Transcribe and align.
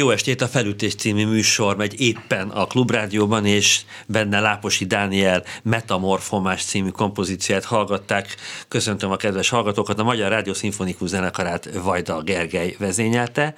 Jó 0.00 0.10
estét, 0.10 0.40
a 0.40 0.48
Felütés 0.48 0.94
című 0.94 1.26
műsor 1.26 1.76
megy 1.76 2.00
éppen 2.00 2.48
a 2.48 2.66
Klubrádióban, 2.66 3.46
és 3.46 3.80
benne 4.06 4.40
Láposi 4.40 4.84
Dániel 4.84 5.44
Metamorfomás 5.62 6.64
című 6.64 6.88
kompozíciát 6.88 7.64
hallgatták. 7.64 8.36
Köszöntöm 8.68 9.10
a 9.10 9.16
kedves 9.16 9.48
hallgatókat, 9.48 9.98
a 9.98 10.02
Magyar 10.02 10.30
Rádió 10.30 10.52
Szimfonikus 10.52 11.08
zenekarát 11.08 11.68
Vajda 11.82 12.22
Gergely 12.22 12.76
vezényelte. 12.78 13.54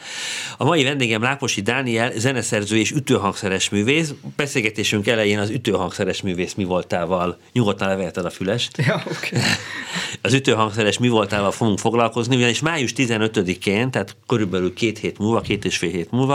A 0.57 0.65
mai 0.65 0.85
vendégem 0.85 1.23
Láposi 1.23 1.61
Dániel, 1.61 2.13
zeneszerző 2.17 2.77
és 2.77 2.91
ütőhangszeres 2.91 3.69
művész. 3.69 4.13
Beszélgetésünk 4.37 5.07
elején 5.07 5.39
az 5.39 5.51
ütőhangszeres 5.51 6.23
művész 6.23 6.55
mi 6.55 6.65
voltával 6.65 7.39
nyugodtan 7.53 7.89
leveheted 7.89 8.25
a 8.25 8.31
fülest. 8.31 8.77
Ja, 8.77 9.03
okay. 9.07 9.41
Az 10.25 10.33
ütőhangszeres 10.33 10.99
mi 10.99 11.09
voltával 11.09 11.51
fogunk 11.51 11.79
foglalkozni, 11.79 12.37
ugyanis 12.37 12.61
május 12.61 12.93
15-én, 12.97 13.91
tehát 13.91 14.17
körülbelül 14.27 14.75
két 14.75 14.99
hét 14.99 15.19
múlva, 15.19 15.41
két 15.41 15.65
és 15.65 15.77
fél 15.77 15.91
hét 15.91 16.11
múlva, 16.11 16.32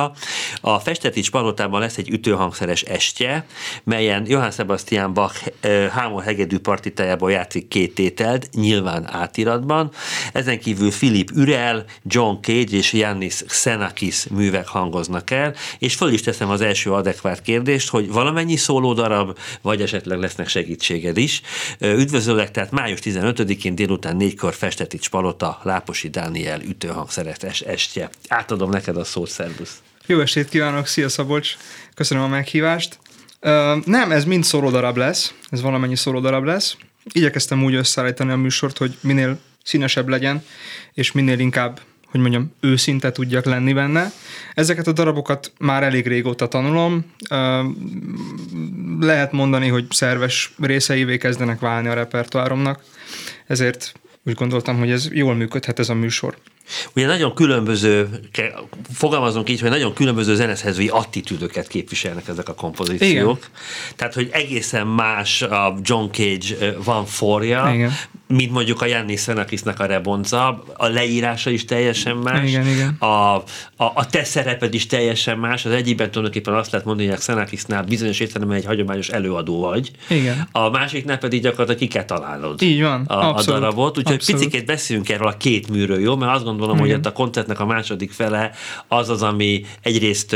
a 0.62 0.80
Festetics 0.80 1.32
Palotában 1.32 1.80
lesz 1.80 1.98
egy 1.98 2.10
ütőhangszeres 2.10 2.82
estje, 2.82 3.46
melyen 3.84 4.26
Johann 4.28 4.52
Sebastian 4.52 5.14
Bach 5.14 5.52
hámor 5.92 6.24
hegedű 6.24 6.58
partitájából 6.58 7.32
játszik 7.32 7.68
két 7.68 7.94
tételt, 7.94 8.50
nyilván 8.54 9.10
átiratban. 9.12 9.92
Ezen 10.34 10.60
kívül 10.60 10.90
Philip 10.90 11.32
Ürel, 11.36 11.86
John 12.04 12.36
Cage 12.42 12.78
és 12.78 12.94
Yannis 12.94 13.44
Xenakis 13.48 14.28
művek 14.28 14.68
hangoznak 14.68 15.32
el, 15.32 15.56
és 15.80 15.96
föl 15.96 16.12
is 16.12 16.22
teszem 16.22 16.50
az 16.50 16.62
első 16.62 16.92
adekvát 16.92 17.42
kérdést, 17.42 17.90
hogy 17.90 18.12
valamennyi 18.12 18.56
szóló 18.56 18.94
darab, 18.94 19.38
vagy 19.62 19.82
esetleg 19.82 20.20
lesznek 20.20 20.48
segítséged 20.48 21.18
is. 21.18 21.42
Üdvözöllek, 21.80 22.52
tehát 22.52 22.72
május 22.72 23.00
15-én 23.04 23.76
délután 23.76 24.16
négykor 24.16 24.54
Festetics 24.54 25.10
Palota, 25.10 25.60
Láposi 25.64 26.10
Dániel 26.10 26.62
ütőhangszeres 26.62 27.62
estje. 27.62 28.10
Átadom 28.28 28.70
neked 28.70 28.98
a 28.98 29.04
szót, 29.04 29.30
szervusz. 29.30 29.87
Jó 30.10 30.20
estét 30.20 30.50
kívánok, 30.50 30.88
szia 30.88 31.10
Szabolcs, 31.10 31.58
köszönöm 31.96 32.24
a 32.24 32.28
meghívást. 32.28 33.00
Uh, 33.42 33.86
nem, 33.86 34.12
ez 34.12 34.26
mind 34.26 34.46
darab 34.52 34.98
lesz, 34.98 35.34
ez 35.50 35.62
valamennyi 35.62 35.96
darab 36.04 36.44
lesz. 36.44 36.78
Igyekeztem 37.12 37.64
úgy 37.64 37.74
összeállítani 37.74 38.32
a 38.32 38.36
műsort, 38.36 38.78
hogy 38.78 38.98
minél 39.02 39.40
színesebb 39.64 40.08
legyen, 40.08 40.44
és 40.94 41.12
minél 41.12 41.40
inkább 41.40 41.80
hogy 42.06 42.20
mondjam, 42.20 42.54
őszinte 42.60 43.12
tudjak 43.12 43.46
lenni 43.46 43.74
benne. 43.74 44.12
Ezeket 44.54 44.88
a 44.88 44.92
darabokat 44.92 45.52
már 45.60 45.84
elég 45.84 46.08
régóta 46.08 46.48
tanulom. 46.48 47.14
Lehet 49.00 49.32
mondani, 49.32 49.68
hogy 49.68 49.86
szerves 49.90 50.54
részeivé 50.62 51.18
kezdenek 51.18 51.60
válni 51.60 51.88
a 51.88 51.94
repertoáromnak, 51.94 52.84
ezért 53.48 53.94
úgy 54.24 54.34
gondoltam, 54.34 54.78
hogy 54.78 54.92
ez 54.92 55.08
jól 55.12 55.36
működhet 55.36 55.80
ez 55.80 55.90
a 55.90 55.94
műsor. 55.94 56.38
Ugye 56.96 57.06
nagyon 57.06 57.34
különböző, 57.34 58.10
fogalmazunk 58.94 59.50
így, 59.50 59.60
hogy 59.60 59.70
nagyon 59.70 59.94
különböző 59.94 60.36
zeneszerzői 60.36 60.88
attitűdöket 60.88 61.68
képviselnek 61.68 62.28
ezek 62.28 62.50
a 62.50 62.54
kompozíciók. 62.54 63.38
Igen. 63.38 63.50
Tehát, 63.96 64.14
hogy 64.14 64.30
egészen 64.32 64.88
más 64.88 65.42
a 65.42 65.78
John 65.82 66.12
Cage 66.12 66.76
van 66.84 67.06
forja, 67.06 67.72
Igen. 67.74 67.92
Mint 68.28 68.52
mondjuk 68.52 68.82
a 68.82 68.86
Janni 68.86 69.16
Szenakisnak 69.16 69.80
a 69.80 69.86
rebonca, 69.86 70.64
a 70.78 70.88
leírása 70.88 71.50
is 71.50 71.66
teljesen 71.66 72.16
más, 72.16 72.50
igen, 72.50 72.68
igen. 72.68 72.96
A, 73.00 73.06
a, 73.06 73.44
a 73.76 74.06
te 74.10 74.24
szereped 74.24 74.74
is 74.74 74.86
teljesen 74.86 75.38
más, 75.38 75.66
az 75.66 75.72
egyikben 75.72 76.12
tulajdonképpen 76.12 76.54
azt 76.54 76.72
lehet 76.72 76.86
mondani, 76.86 77.08
hogy 77.08 77.18
a 77.18 77.22
Szenakisnál 77.22 77.84
bizonyos 77.84 78.20
értelemben 78.20 78.58
egy 78.58 78.66
hagyományos 78.66 79.10
előadó 79.10 79.60
vagy, 79.60 79.92
igen. 80.10 80.48
a 80.52 80.70
másiknál 80.70 81.18
pedig 81.18 81.42
gyakorlatilag 81.42 81.80
ki 81.80 81.88
kell 81.88 82.06
találnod 82.06 82.62
így 82.62 82.82
van, 82.82 83.06
a, 83.06 83.36
a 83.36 83.44
darabot, 83.44 83.98
úgyhogy 83.98 84.16
abszolút. 84.16 84.44
picit 84.44 84.66
beszéljünk 84.66 85.10
erről 85.10 85.28
a 85.28 85.38
két 85.38 85.70
műről, 85.70 86.00
jó? 86.00 86.16
Mert 86.16 86.36
azt 86.36 86.44
gondolom, 86.44 86.78
Igen. 86.78 86.96
hogy 86.96 87.06
a 87.06 87.12
koncertnek 87.12 87.60
a 87.60 87.66
második 87.66 88.12
fele 88.12 88.52
az 88.88 89.10
az, 89.10 89.22
ami 89.22 89.66
egyrészt 89.82 90.36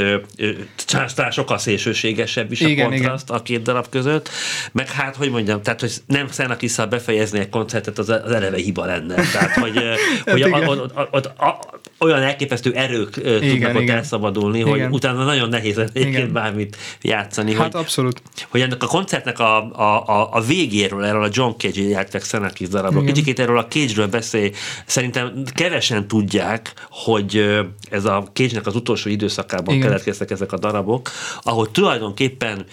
talán 0.85 1.31
sokkal 1.31 1.57
szélsőségesebb 1.57 2.51
is 2.51 2.59
igen, 2.61 2.85
a 2.85 2.89
kontraszt 2.89 3.29
igen. 3.29 3.39
a 3.39 3.43
két 3.43 3.61
darab 3.61 3.89
között, 3.89 4.29
meg 4.71 4.89
hát, 4.89 5.15
hogy 5.15 5.29
mondjam, 5.29 5.61
tehát, 5.61 5.79
hogy 5.79 5.93
nem 6.05 6.27
Szenakisszal 6.27 6.85
befejezni 6.85 7.39
egy 7.39 7.49
koncertet, 7.81 7.97
az, 7.97 8.25
az 8.25 8.31
eleve 8.31 8.57
hiba 8.57 8.85
lenne. 8.85 9.15
Tehát, 9.15 9.53
hogy, 9.53 9.79
hogy 10.25 10.41
a, 10.41 10.55
a, 10.55 10.89
a, 10.93 11.09
a, 11.11 11.45
a, 11.45 11.59
olyan 12.03 12.21
elképesztő 12.21 12.71
erők 12.73 13.17
igen, 13.17 13.39
tudnak 13.39 13.75
ott 13.75 13.81
igen. 13.81 13.95
elszabadulni, 13.95 14.59
igen. 14.59 14.69
hogy 14.69 14.87
utána 14.91 15.23
nagyon 15.23 15.49
nehéz 15.49 15.77
egyébként 15.77 16.31
bármit 16.31 16.77
játszani. 17.01 17.53
Hát 17.53 17.71
hogy, 17.71 17.81
abszolút. 17.81 18.21
Hogy 18.49 18.61
ennek 18.61 18.83
a 18.83 18.87
koncertnek 18.87 19.39
a, 19.39 19.71
a, 19.71 20.07
a, 20.07 20.29
a 20.31 20.41
végéről, 20.41 21.05
erről 21.05 21.23
a 21.23 21.29
John 21.31 21.51
Cage 21.57 21.81
játszik 21.81 22.21
Szenakis 22.21 22.67
darabról, 22.67 23.03
kicsit 23.03 23.39
erről 23.39 23.57
a 23.57 23.67
Cage-ről 23.67 24.07
beszél, 24.07 24.51
szerintem 24.85 25.43
kevesen 25.53 26.07
tudják, 26.07 26.73
hogy 26.89 27.59
ez 27.89 28.05
a 28.05 28.27
Cage-nek 28.33 28.67
az 28.67 28.75
utolsó 28.75 29.09
időszakában 29.09 29.75
Igen. 29.75 29.87
keletkeztek 29.87 30.31
ezek 30.31 30.51
a 30.51 30.57
darabok, 30.57 31.09
ahol 31.41 31.71
tulajdonképpen 31.71 32.65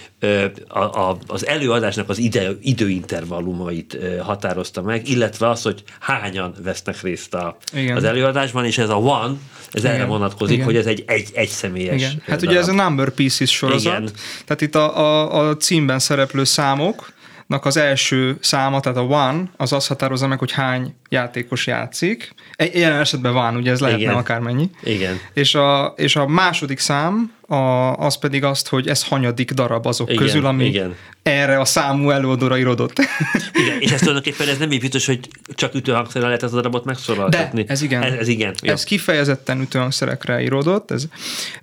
a, 0.69 0.79
a, 0.79 1.19
az 1.27 1.47
előadásnak 1.47 2.09
az 2.09 2.19
ide, 2.19 2.51
időintervallumait 2.61 3.99
határozta 4.23 4.83
meg, 4.83 5.09
illetve 5.09 5.49
az, 5.49 5.63
hogy 5.63 5.83
hányan 6.01 6.55
vesznek 6.63 7.03
részt 7.03 7.35
a, 7.35 7.57
az 7.95 8.05
előadásban, 8.05 8.65
és 8.65 8.79
ez 8.79 8.89
a 8.89 9.01
One, 9.25 9.37
ez 9.73 9.85
Igen. 9.85 9.95
erre 9.95 10.05
vonatkozik, 10.05 10.55
Igen. 10.55 10.67
hogy 10.67 10.77
ez 10.77 10.87
egy, 10.87 11.05
egy, 11.07 11.31
egy 11.35 11.49
személyes 11.49 11.95
Igen. 11.95 12.23
Hát 12.27 12.41
darab. 12.41 12.51
ugye 12.51 12.59
ez 12.59 12.69
a 12.69 12.73
Number 12.73 13.11
Pieces 13.11 13.51
sorozat, 13.51 13.99
Igen. 13.99 14.11
tehát 14.45 14.61
itt 14.61 14.75
a, 14.75 14.99
a, 14.99 15.49
a 15.49 15.57
címben 15.57 15.99
szereplő 15.99 16.45
számok, 16.45 17.13
az 17.49 17.77
első 17.77 18.37
száma, 18.41 18.81
tehát 18.81 18.99
a 18.99 19.03
one, 19.03 19.43
az 19.57 19.73
azt 19.73 19.89
határozza 19.89 20.27
meg, 20.27 20.39
hogy 20.39 20.53
hány 20.53 20.95
játékos 21.09 21.67
játszik. 21.67 22.35
Ilyen 22.73 22.93
esetben 22.93 23.33
van, 23.33 23.57
ugye 23.57 23.71
ez 23.71 23.81
lehetne 23.81 24.03
Igen. 24.03 24.15
akármennyi. 24.15 24.71
Igen. 24.83 25.21
És 25.33 25.55
a, 25.55 25.95
és 25.97 26.17
a 26.17 26.27
második 26.27 26.79
szám 26.79 27.33
a, 27.47 27.55
az 27.93 28.19
pedig 28.19 28.45
azt, 28.45 28.69
hogy 28.69 28.89
ez 28.89 29.05
hanyadik 29.05 29.51
darab 29.51 29.87
azok 29.87 30.11
Igen. 30.11 30.23
közül, 30.23 30.47
ami 30.47 30.65
Igen. 30.65 30.95
erre 31.23 31.61
a 31.61 31.65
számú 31.65 32.11
előadóra 32.11 32.57
irodott. 32.57 32.99
Igen, 33.63 33.81
és 33.81 33.91
ez 33.91 33.99
tulajdonképpen 33.99 34.49
ez 34.49 34.59
nem 34.59 34.71
így 34.71 34.81
biztos, 34.81 35.07
hogy 35.07 35.29
csak 35.55 35.75
ütőhangszerre 35.75 36.27
lehet 36.27 36.43
ezt 36.43 36.53
a 36.53 36.57
darabot 36.57 36.85
megszólaltatni. 36.85 37.63
De, 37.63 37.73
ez 37.73 37.83
igen. 37.83 38.03
Ez, 38.03 38.13
ez 38.13 38.29
igen. 38.29 38.55
Ez 38.63 38.85
kifejezetten 38.85 39.61
ütőhangszerekre 39.61 40.43
irodott. 40.43 40.91
Ez, 40.91 41.05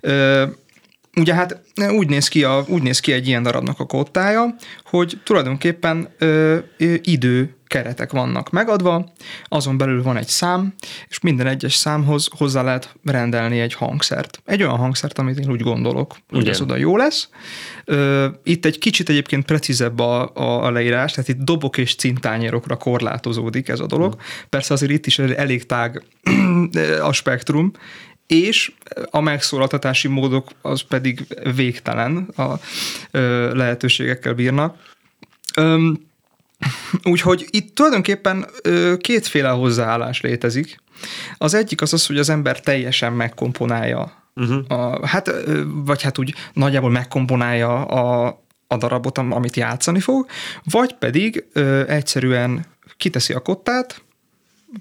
ö, 0.00 0.44
Ugye 1.20 1.34
hát 1.34 1.60
úgy 1.88 2.08
néz, 2.08 2.28
ki 2.28 2.44
a, 2.44 2.64
úgy 2.68 2.82
néz 2.82 3.00
ki 3.00 3.12
egy 3.12 3.26
ilyen 3.26 3.42
darabnak 3.42 3.80
a 3.80 3.86
kottája, 3.86 4.54
hogy 4.84 5.20
tulajdonképpen 5.24 6.08
ö, 6.18 6.58
ö, 6.78 6.94
idő 7.02 7.56
keretek 7.66 8.12
vannak 8.12 8.50
megadva, 8.50 9.12
azon 9.44 9.78
belül 9.78 10.02
van 10.02 10.16
egy 10.16 10.28
szám, 10.28 10.74
és 11.08 11.20
minden 11.20 11.46
egyes 11.46 11.74
számhoz 11.74 12.28
hozzá 12.36 12.62
lehet 12.62 12.94
rendelni 13.04 13.60
egy 13.60 13.74
hangszert. 13.74 14.42
Egy 14.44 14.62
olyan 14.62 14.76
hangszert, 14.76 15.18
amit 15.18 15.38
én 15.38 15.50
úgy 15.50 15.60
gondolok, 15.60 16.16
hogy 16.28 16.48
ez 16.48 16.60
oda 16.60 16.76
jó 16.76 16.96
lesz. 16.96 17.28
Ö, 17.84 18.28
itt 18.42 18.64
egy 18.64 18.78
kicsit 18.78 19.08
egyébként 19.08 19.44
precízebb 19.44 19.98
a, 19.98 20.30
a, 20.34 20.64
a 20.64 20.70
leírás, 20.70 21.12
tehát 21.12 21.28
itt 21.28 21.38
dobok 21.38 21.78
és 21.78 21.94
cintányérokra 21.94 22.76
korlátozódik 22.76 23.68
ez 23.68 23.80
a 23.80 23.86
dolog. 23.86 24.14
Mm. 24.14 24.18
Persze 24.48 24.74
azért 24.74 24.92
itt 24.92 25.06
is 25.06 25.18
elég 25.18 25.66
tág 25.66 26.02
a 27.02 27.12
spektrum, 27.12 27.72
és 28.26 28.72
a 29.10 29.20
megszólaltatási 29.20 30.08
módok 30.08 30.50
az 30.62 30.80
pedig 30.80 31.26
végtelen 31.54 32.16
a 32.16 32.54
ö, 33.10 33.54
lehetőségekkel 33.54 34.34
bírnak. 34.34 34.76
Úgyhogy 37.02 37.46
itt 37.50 37.74
tulajdonképpen 37.74 38.46
ö, 38.62 38.94
kétféle 38.96 39.48
hozzáállás 39.48 40.20
létezik. 40.20 40.76
Az 41.38 41.54
egyik 41.54 41.80
az 41.80 41.92
az, 41.92 42.06
hogy 42.06 42.18
az 42.18 42.28
ember 42.28 42.60
teljesen 42.60 43.12
megkomponálja 43.12 44.24
Uh-huh. 44.40 44.64
A, 44.68 45.06
hát, 45.06 45.30
vagy 45.66 46.02
hát 46.02 46.18
úgy 46.18 46.34
nagyjából 46.52 46.90
megkomponálja 46.90 47.84
a, 47.84 48.26
a 48.66 48.76
darabot, 48.76 49.18
amit 49.18 49.56
játszani 49.56 50.00
fog, 50.00 50.26
vagy 50.64 50.94
pedig 50.94 51.46
ö, 51.52 51.88
egyszerűen 51.88 52.64
kiteszi 52.96 53.32
a 53.32 53.40
kottát, 53.40 54.02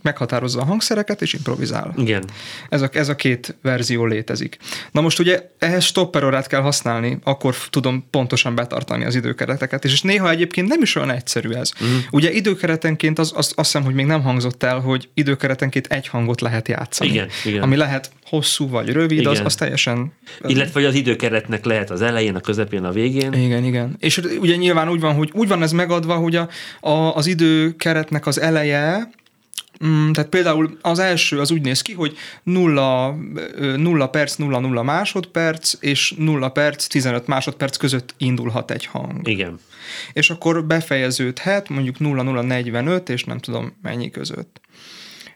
meghatározza 0.02 0.62
a 0.62 0.66
hangszereket, 0.66 1.22
és 1.22 1.34
improvizál. 1.34 1.94
Igen. 1.98 2.24
Ez 2.70 2.82
a, 2.82 2.90
ez 2.94 3.10
a 3.10 3.16
két 3.16 3.56
verzió 3.62 4.06
létezik. 4.06 4.58
Na 4.92 5.02
most 5.02 5.20
ugye 5.20 5.50
ehhez 5.60 5.84
stopperorát 5.84 6.48
kell 6.48 6.62
használni, 6.62 7.20
akkor 7.24 7.56
tudom 7.70 8.08
pontosan 8.10 8.56
betartani 8.56 9.06
az 9.06 9.16
időkereteket, 9.16 9.86
és, 9.86 9.92
és 9.92 10.02
néha 10.02 10.30
egyébként 10.30 10.68
nem 10.68 10.82
is 10.82 10.96
olyan 10.96 11.10
egyszerű 11.10 11.50
ez. 11.50 11.72
Uh-huh. 11.74 11.98
Ugye 12.12 12.32
időkeretenként 12.32 13.20
az, 13.20 13.32
az, 13.36 13.54
azt 13.56 13.56
hiszem, 13.56 13.84
hogy 13.84 13.94
még 13.94 14.06
nem 14.06 14.22
hangzott 14.22 14.64
el, 14.64 14.80
hogy 14.80 15.10
időkeretenként 15.14 15.88
egy 15.88 16.08
hangot 16.08 16.42
lehet 16.42 16.68
játszani. 16.68 17.10
Igen, 17.10 17.28
igen. 17.46 17.62
Ami 17.62 17.76
lehet 17.76 18.12
hosszú 18.26 18.70
vagy 18.70 18.90
rövid, 18.90 19.26
az, 19.26 19.42
az 19.44 19.56
teljesen... 19.56 20.14
Illetve, 20.48 20.88
az 20.88 20.94
időkeretnek 20.94 21.66
lehet 21.66 21.90
az 21.90 22.02
elején, 22.02 22.36
a 22.36 22.40
közepén, 22.40 22.84
a 22.84 22.92
végén. 22.92 23.34
Igen, 23.34 23.64
igen. 23.64 23.96
És 24.00 24.18
ugye 24.18 24.56
nyilván 24.56 24.90
úgy 24.90 25.00
van, 25.00 25.14
hogy 25.16 25.30
úgy 25.34 25.48
van 25.48 25.64
ez 25.64 25.72
megadva, 25.72 26.16
hogy 26.16 26.36
a, 26.36 26.50
a, 26.80 27.16
az 27.16 27.28
időkeretnek 27.28 28.26
az 28.26 28.42
eleje, 28.42 29.10
Mm, 29.86 30.12
tehát 30.12 30.30
például 30.30 30.78
az 30.82 31.00
első 31.00 31.40
az 31.40 31.52
úgy 31.52 31.62
néz 31.62 31.82
ki, 31.82 31.94
hogy 31.94 32.18
0, 32.44 33.16
0 33.78 34.08
perc, 34.08 34.36
0, 34.36 34.60
0 34.60 34.84
másodperc, 34.84 35.74
és 35.80 36.14
0 36.18 36.50
perc, 36.50 36.88
15 36.88 37.28
másodperc 37.28 37.78
között 37.78 38.14
indulhat 38.18 38.72
egy 38.72 38.86
hang. 38.86 39.28
Igen. 39.28 39.60
És 40.14 40.30
akkor 40.30 40.66
befejeződhet 40.66 41.70
mondjuk 41.70 42.00
0, 42.00 42.24
0, 42.24 42.42
45, 42.42 43.10
és 43.10 43.24
nem 43.24 43.38
tudom 43.38 43.74
mennyi 43.82 44.10
között. 44.12 44.60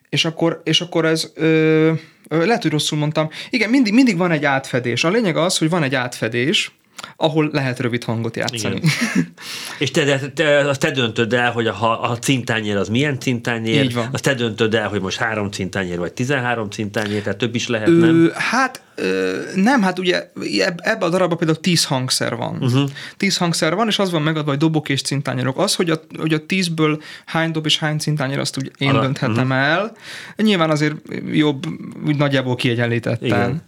és 0.10 0.25
akkor, 0.25 0.62
és 0.63 0.81
akkor 0.81 1.05
ez, 1.05 1.31
ö, 1.36 1.91
ö, 2.27 2.46
lehet, 2.46 2.62
hogy 2.62 2.72
rosszul 2.72 2.98
mondtam, 2.98 3.29
igen, 3.50 3.69
mindig, 3.69 3.93
mindig 3.93 4.17
van 4.17 4.31
egy 4.31 4.46
átfedés. 4.46 5.03
A 5.03 5.10
lényeg 5.10 5.38
az, 5.38 5.58
hogy 5.58 5.69
van 5.69 5.84
egy 5.84 5.96
átfedés, 5.96 6.72
ahol 7.15 7.50
lehet 7.53 7.79
rövid 7.79 8.03
hangot 8.03 8.36
játszani. 8.36 8.75
Igen. 8.75 8.89
És 9.79 9.91
te, 9.91 10.06
te, 10.06 10.29
te, 10.29 10.58
azt 10.58 10.79
te 10.79 10.91
döntöd 10.91 11.34
el, 11.34 11.51
hogy 11.51 11.68
a, 11.68 12.12
a 12.12 12.18
cintányér 12.18 12.75
az 12.75 12.89
milyen 12.89 13.20
cintányér, 13.20 13.84
Így 13.84 13.94
van. 13.94 14.10
azt 14.12 14.24
te 14.24 14.34
döntöd 14.34 14.74
el, 14.74 14.89
hogy 14.89 15.01
most 15.01 15.18
három 15.18 15.51
cintányér 15.51 15.98
vagy 15.98 16.13
13 16.13 16.70
cintányér, 16.70 17.22
tehát 17.22 17.38
több 17.38 17.56
is 17.56 17.68
lehet, 17.68 17.88
nem? 17.88 18.03
Ö, 18.03 18.29
hát 18.34 18.82
ö, 18.96 19.38
nem, 19.56 19.82
hát 19.82 20.00
ugye 20.00 20.32
eb- 20.60 20.79
ebbe 20.82 21.06
a 21.06 21.10
darabban 21.10 21.38
például 21.38 21.60
10 21.60 21.86
hangszer 21.86 22.36
van. 22.36 22.58
Uh-huh. 22.62 22.89
10 23.18 23.38
hangszer 23.38 23.75
van, 23.75 23.88
és 23.88 24.00
az 24.00 24.12
van 24.12 24.22
megadva, 24.22 24.50
hogy 24.50 24.60
dobok 24.60 24.89
és 24.89 25.01
cintányérok. 25.01 25.58
Az, 25.58 25.75
hogy 25.75 25.89
a, 25.89 26.01
hogy 26.18 26.34
a 26.34 26.41
10-ből 26.46 27.01
hány 27.25 27.51
dob 27.51 27.65
és 27.65 27.77
hány 27.77 27.98
cintányér, 27.98 28.39
azt 28.39 28.58
úgy 28.58 28.72
én 28.77 28.89
Ara, 28.89 29.01
dönthetem 29.01 29.50
uh-huh. 29.50 29.58
el. 29.58 29.91
Nyilván 30.36 30.70
azért 30.70 30.96
jobb, 31.32 31.65
úgy 32.06 32.18
nagyjából 32.18 32.56
kiegyenlítetten. 32.56 33.27
Igen. 33.27 33.62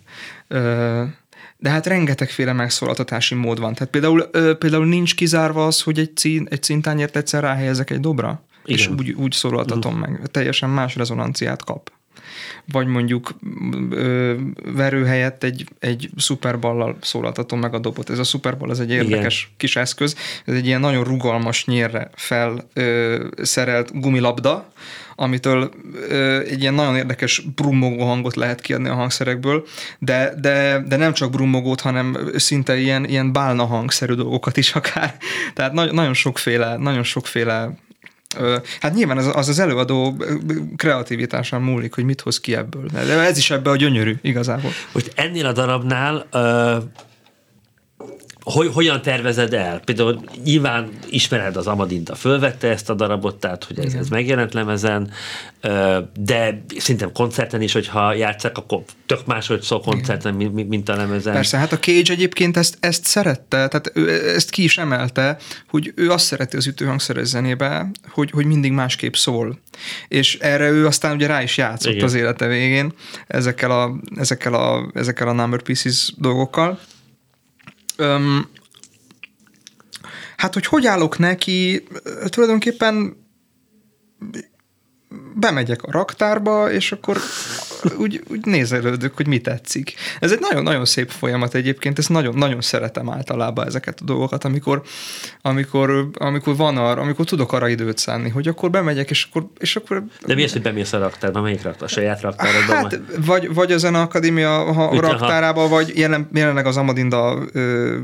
Ö, 0.47 1.03
de 1.62 1.70
hát 1.70 1.86
rengetegféle 1.86 2.53
megszólaltatási 2.53 3.36
mód 3.36 3.60
van. 3.60 3.74
Tehát 3.74 3.89
például, 3.89 4.30
ö, 4.32 4.56
például 4.58 4.86
nincs 4.86 5.15
kizárva 5.15 5.65
az, 5.65 5.82
hogy 5.82 6.00
egy, 6.00 6.15
cín, 6.15 6.48
egy 6.50 6.63
cintányért 6.63 7.15
egyszer 7.15 7.41
ráhelyezek 7.41 7.89
egy 7.89 8.00
dobra, 8.00 8.44
Igen. 8.65 8.77
és 8.80 8.88
úgy, 8.88 9.12
úgy 9.12 9.32
szólaltatom 9.32 9.98
meg. 9.98 10.22
Teljesen 10.32 10.70
más 10.70 10.96
rezonanciát 10.96 11.63
kap. 11.63 11.91
Vagy 12.72 12.88
mondjuk 12.88 13.36
ö, 13.89 14.36
verő 14.75 15.06
helyett 15.06 15.44
egy, 15.44 15.65
egy 15.80 16.10
szuperballal 16.18 16.98
szólaltatom 17.01 17.60
meg 17.60 17.74
a 17.74 17.80
dobot. 17.80 18.10
Ez 18.10 18.20
a 18.20 18.24
szuperball, 18.24 18.70
ez 18.70 18.80
egy 18.80 18.91
érdekes 18.91 19.41
Igen. 19.41 19.53
kis 19.58 19.75
eszköz. 19.75 20.15
Ez 20.46 20.53
egy 20.53 20.65
ilyen 20.65 20.80
nagyon 20.80 21.03
rugalmas 21.03 21.65
nyírre 21.65 22.10
felszerelt 22.15 24.00
gumilabda, 24.00 24.72
amitől 25.21 25.71
ö, 26.09 26.39
egy 26.39 26.61
ilyen 26.61 26.73
nagyon 26.73 26.95
érdekes 26.95 27.41
brummogó 27.55 28.05
hangot 28.05 28.35
lehet 28.35 28.61
kiadni 28.61 28.89
a 28.89 28.93
hangszerekből, 28.93 29.65
de, 29.99 30.33
de, 30.41 30.83
de 30.87 30.95
nem 30.95 31.13
csak 31.13 31.31
brummogót, 31.31 31.81
hanem 31.81 32.17
szinte 32.35 32.77
ilyen, 32.77 33.05
ilyen 33.05 33.33
bálna 33.33 33.65
hangszerű 33.65 34.13
dolgokat 34.13 34.57
is 34.57 34.73
akár. 34.73 35.17
Tehát 35.55 35.73
nagyon, 35.73 35.93
nagyon 35.93 36.13
sokféle, 36.13 36.77
nagyon 36.77 37.03
sokféle 37.03 37.69
Hát 38.79 38.93
nyilván 38.93 39.17
az, 39.17 39.31
az 39.33 39.49
az 39.49 39.59
előadó 39.59 40.23
kreativitásán 40.75 41.61
múlik, 41.61 41.93
hogy 41.93 42.03
mit 42.03 42.21
hoz 42.21 42.39
ki 42.39 42.55
ebből. 42.55 42.85
De 42.85 43.19
ez 43.19 43.37
is 43.37 43.51
ebbe 43.51 43.69
a 43.69 43.75
gyönyörű 43.75 44.15
igazából. 44.21 44.71
Most 44.91 45.11
ennél 45.15 45.45
a 45.45 45.51
darabnál 45.51 46.27
hogy, 48.43 48.69
hogyan 48.74 49.01
tervezed 49.01 49.53
el? 49.53 49.79
Például 49.79 50.24
nyilván 50.43 50.89
ismered 51.10 51.55
az 51.57 51.67
Amadinta, 51.67 52.15
fölvette 52.15 52.67
ezt 52.67 52.89
a 52.89 52.93
darabot, 52.93 53.39
tehát 53.39 53.63
hogy 53.63 53.79
ez, 53.79 53.93
ez 53.93 54.07
megjelent 54.07 54.53
lemezen, 54.53 55.12
de 56.13 56.63
szerintem 56.77 57.12
koncerten 57.12 57.62
is, 57.62 57.74
hogyha 57.74 58.13
játszák, 58.13 58.57
akkor 58.57 58.83
tök 59.05 59.25
máshogy 59.25 59.62
szól 59.62 59.81
koncerten, 59.81 60.33
mint, 60.33 60.67
mint 60.67 60.89
a 60.89 60.95
lemezen. 60.95 61.33
Persze, 61.33 61.57
hát 61.57 61.71
a 61.71 61.79
Cage 61.79 62.13
egyébként 62.13 62.57
ezt, 62.57 62.77
ezt 62.79 63.05
szerette, 63.05 63.67
tehát 63.67 63.91
ő 63.93 64.33
ezt 64.36 64.50
ki 64.50 64.63
is 64.63 64.77
emelte, 64.77 65.38
hogy 65.69 65.91
ő 65.95 66.12
azt 66.12 66.25
szereti 66.25 66.57
az 66.57 66.67
ütőhangszeres 66.67 67.27
zenébe, 67.27 67.91
hogy, 68.10 68.31
hogy 68.31 68.45
mindig 68.45 68.71
másképp 68.71 69.13
szól. 69.13 69.60
És 70.07 70.38
erre 70.39 70.69
ő 70.69 70.86
aztán 70.86 71.15
ugye 71.15 71.27
rá 71.27 71.41
is 71.41 71.57
játszott 71.57 71.93
Igen. 71.93 72.05
az 72.05 72.13
élete 72.13 72.48
végén 72.48 72.93
ezekkel 73.27 73.71
a, 73.71 74.00
ezekkel 74.15 74.53
a, 74.53 74.91
ezekkel 74.93 75.27
a 75.27 75.33
number 75.33 75.62
pieces 75.62 76.13
dolgokkal. 76.17 76.79
Öm, 78.01 78.48
hát, 80.38 80.53
hogy 80.53 80.65
hogy 80.65 80.86
állok 80.86 81.17
neki, 81.17 81.84
tulajdonképpen 82.25 83.25
bemegyek 85.36 85.84
a 85.84 85.91
raktárba, 85.91 86.72
és 86.72 86.91
akkor 86.91 87.18
úgy, 87.98 88.24
úgy 88.27 88.46
nézelődök, 88.46 89.15
hogy 89.15 89.27
mi 89.27 89.39
tetszik. 89.39 89.94
Ez 90.20 90.32
egy 90.32 90.39
nagyon-nagyon 90.39 90.86
szép 90.86 91.10
folyamat 91.10 91.56
egyébként, 91.56 91.98
ezt 91.98 92.10
nagyon, 92.10 92.36
nagyon 92.36 92.62
szeretem 92.62 93.10
általában 93.10 93.65
ezeket 93.65 94.00
a 94.01 94.03
dolgokat, 94.03 94.44
amikor, 94.44 94.82
amikor, 95.41 96.10
amikor 96.13 96.56
van 96.56 96.77
arra, 96.77 97.01
amikor 97.01 97.25
tudok 97.25 97.53
arra 97.53 97.68
időt 97.68 97.98
szánni, 97.98 98.30
hogy 98.30 98.48
akkor 98.48 98.70
bemegyek, 98.70 99.10
és 99.10 99.27
akkor, 99.30 99.48
és 99.58 99.75
akkor 99.75 100.03
De 100.25 100.36
mi 100.36 100.44
az, 100.44 100.51
hogy 100.51 100.62
bemész 100.62 100.94
a 100.94 101.00
raktárba? 101.00 101.41
Melyik 101.41 101.63
raktár? 101.63 101.84
A 101.84 101.88
saját 101.88 102.22
raktárodban? 102.22 102.75
Hát, 102.75 103.00
vagy, 103.25 103.53
vagy 103.53 103.72
a 103.72 103.77
Zene 103.77 104.00
Akadémia 104.00 104.50
ha, 104.50 104.84
aha. 104.84 105.00
raktárába, 105.00 105.68
vagy 105.68 105.98
jelen, 105.98 106.30
jelenleg 106.34 106.65
az 106.65 106.77
Amadinda 106.77 107.39
ö, 107.51 107.98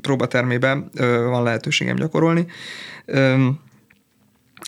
próbatermében 0.00 0.90
ö, 0.94 1.24
van 1.24 1.42
lehetőségem 1.42 1.96
gyakorolni. 1.96 2.46
Ö, 3.04 3.46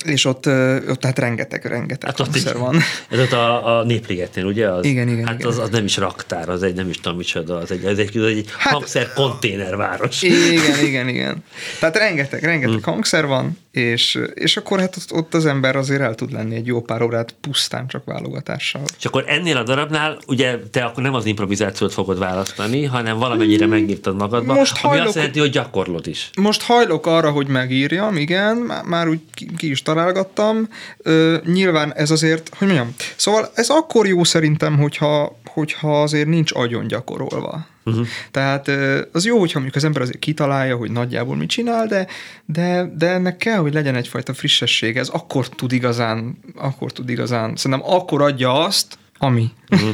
és 0.05 0.25
ott, 0.25 0.47
ott 0.89 1.05
hát 1.05 1.19
rengeteg, 1.19 1.65
rengeteg 1.65 2.11
Hát 2.11 2.21
ott 2.21 2.37
így- 2.37 2.53
van. 2.53 2.77
Ez 3.11 3.19
ott 3.19 3.33
a, 3.33 3.79
a 3.79 3.85
népligetnél, 3.85 4.45
ugye? 4.45 4.69
Az, 4.71 4.85
Igen, 4.85 5.09
igen, 5.09 5.27
Hát 5.27 5.35
igen. 5.39 5.47
Az, 5.51 5.59
az 5.59 5.69
nem 5.69 5.85
is 5.85 5.97
raktár, 5.97 6.49
az 6.49 6.63
egy 6.63 6.75
nem 6.75 6.89
is 6.89 6.97
tudom 7.01 7.19
micsoda, 7.19 7.57
az 7.57 7.71
egy, 7.71 7.85
az 7.85 7.99
egy, 7.99 8.17
az 8.17 8.25
egy 8.25 8.45
Hát- 8.59 8.73
hangszer 8.73 9.13
konténerváros. 9.13 10.23
Igen, 10.23 10.85
igen, 10.87 11.09
igen. 11.09 11.45
Tehát 11.81 11.97
rengeteg, 11.97 12.43
rengeteg 12.43 12.75
Hm. 12.85 12.91
hangszer 12.91 13.27
van, 13.27 13.59
és, 13.71 14.19
és 14.35 14.57
akkor 14.57 14.81
hát 14.81 14.97
ott, 14.97 15.13
ott 15.19 15.35
az 15.35 15.47
ember 15.47 15.77
azért 15.77 16.01
el 16.01 16.15
tud 16.15 16.33
lenni 16.33 16.55
egy 16.55 16.67
jó 16.67 16.81
pár 16.83 17.03
órát 17.03 17.35
pusztán 17.41 17.87
csak 17.89 18.05
válogatással. 18.05 18.83
És 18.99 19.05
akkor 19.05 19.25
ennél 19.27 19.57
a 19.57 19.63
darabnál, 19.63 20.19
ugye 20.27 20.59
te 20.71 20.85
akkor 20.85 21.03
nem 21.03 21.15
az 21.15 21.25
improvizációt 21.27 21.93
fogod 21.93 22.19
választani, 22.19 22.85
hanem 22.85 23.19
valamennyire 23.19 23.67
megnyitod 23.67 24.17
magadba, 24.17 24.55
Most 24.55 24.73
ami 24.73 24.83
hajlok- 24.89 25.07
azt 25.07 25.17
jelenti, 25.17 25.39
hogy 25.39 25.51
gyakorlod 25.51 26.07
is. 26.07 26.31
Most 26.37 26.63
hajlok 26.63 27.07
arra, 27.07 27.31
hogy 27.31 27.47
megírjam, 27.47 28.17
igen, 28.17 28.57
má- 28.57 28.85
már 28.87 29.09
úgy 29.09 29.21
ki, 29.35 29.51
ki 29.57 29.71
is 29.71 29.83
találgattam. 29.83 30.69
Ö, 30.99 31.37
nyilván 31.45 31.95
ez 31.95 32.11
azért, 32.11 32.51
hogy 32.59 32.67
mondjam, 32.69 32.95
szóval 33.17 33.51
ez 33.55 33.69
akkor 33.69 34.07
jó 34.07 34.25
szerintem, 34.25 34.79
hogyha, 34.79 35.39
hogyha 35.45 36.03
azért 36.03 36.29
nincs 36.29 36.53
agyon 36.55 36.87
gyakorolva. 36.87 37.67
Uh-huh. 37.91 38.07
Tehát 38.31 38.71
az 39.13 39.25
jó, 39.27 39.39
hogyha 39.39 39.59
mondjuk 39.59 39.77
az 39.77 39.85
ember 39.85 40.03
azért 40.03 40.19
kitalálja, 40.19 40.77
hogy 40.77 40.91
nagyjából 40.91 41.37
mit 41.37 41.49
csinál, 41.49 41.87
de, 41.87 42.07
de, 42.47 42.93
de 42.97 43.09
ennek 43.09 43.37
kell, 43.37 43.59
hogy 43.59 43.73
legyen 43.73 43.95
egyfajta 43.95 44.35
frissesség. 44.35 44.97
Ez 44.97 45.09
akkor 45.09 45.49
tud 45.49 45.73
igazán, 45.73 46.39
akkor 46.55 46.93
tud 46.93 47.09
igazán, 47.09 47.57
szerintem 47.57 47.91
akkor 47.91 48.23
adja 48.23 48.65
azt, 48.65 48.99
ami. 49.19 49.51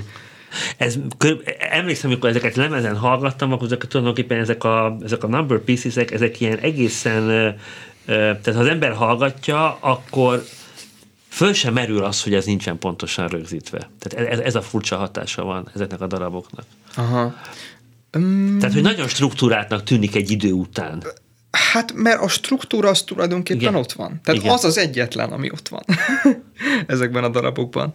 Ez, 0.76 0.98
körül, 1.18 1.42
emlékszem, 1.70 2.10
amikor 2.10 2.28
ezeket 2.28 2.56
lemezen 2.56 2.96
hallgattam, 2.96 3.52
akkor 3.52 3.66
ezek 3.66 3.86
tulajdonképpen 3.86 4.38
ezek 4.38 4.64
a, 4.64 4.96
ezek 5.04 5.24
a 5.24 5.26
number 5.26 5.58
pieces 5.58 5.96
ezek 5.96 6.40
ilyen 6.40 6.58
egészen, 6.58 7.54
tehát 8.06 8.52
ha 8.54 8.60
az 8.60 8.66
ember 8.66 8.92
hallgatja, 8.92 9.78
akkor 9.80 10.42
föl 11.28 11.52
sem 11.52 11.72
merül 11.72 12.04
az, 12.04 12.22
hogy 12.22 12.34
ez 12.34 12.44
nincsen 12.44 12.78
pontosan 12.78 13.28
rögzítve. 13.28 13.90
Tehát 13.98 14.30
ez, 14.30 14.38
ez 14.38 14.54
a 14.54 14.62
furcsa 14.62 14.96
hatása 14.96 15.44
van 15.44 15.70
ezeknek 15.74 16.00
a 16.00 16.06
daraboknak. 16.06 16.64
Aha. 16.94 17.34
Um, 18.16 18.58
Tehát, 18.58 18.74
hogy 18.74 18.82
nagyon 18.82 19.08
struktúrátnak 19.08 19.82
tűnik 19.82 20.14
egy 20.14 20.30
idő 20.30 20.52
után. 20.52 21.02
Hát, 21.50 21.92
mert 21.92 22.20
a 22.20 22.28
struktúra 22.28 22.88
az 22.88 23.02
tulajdonképpen 23.02 23.60
Igen. 23.60 23.74
Ott 23.74 23.92
van. 23.92 24.20
Tehát. 24.24 24.40
Igen. 24.40 24.52
az 24.52 24.64
az 24.64 24.78
egyetlen, 24.78 25.32
ami 25.32 25.50
ott 25.50 25.68
van 25.68 25.82
ezekben 26.86 27.24
a 27.24 27.28
darabokban. 27.28 27.94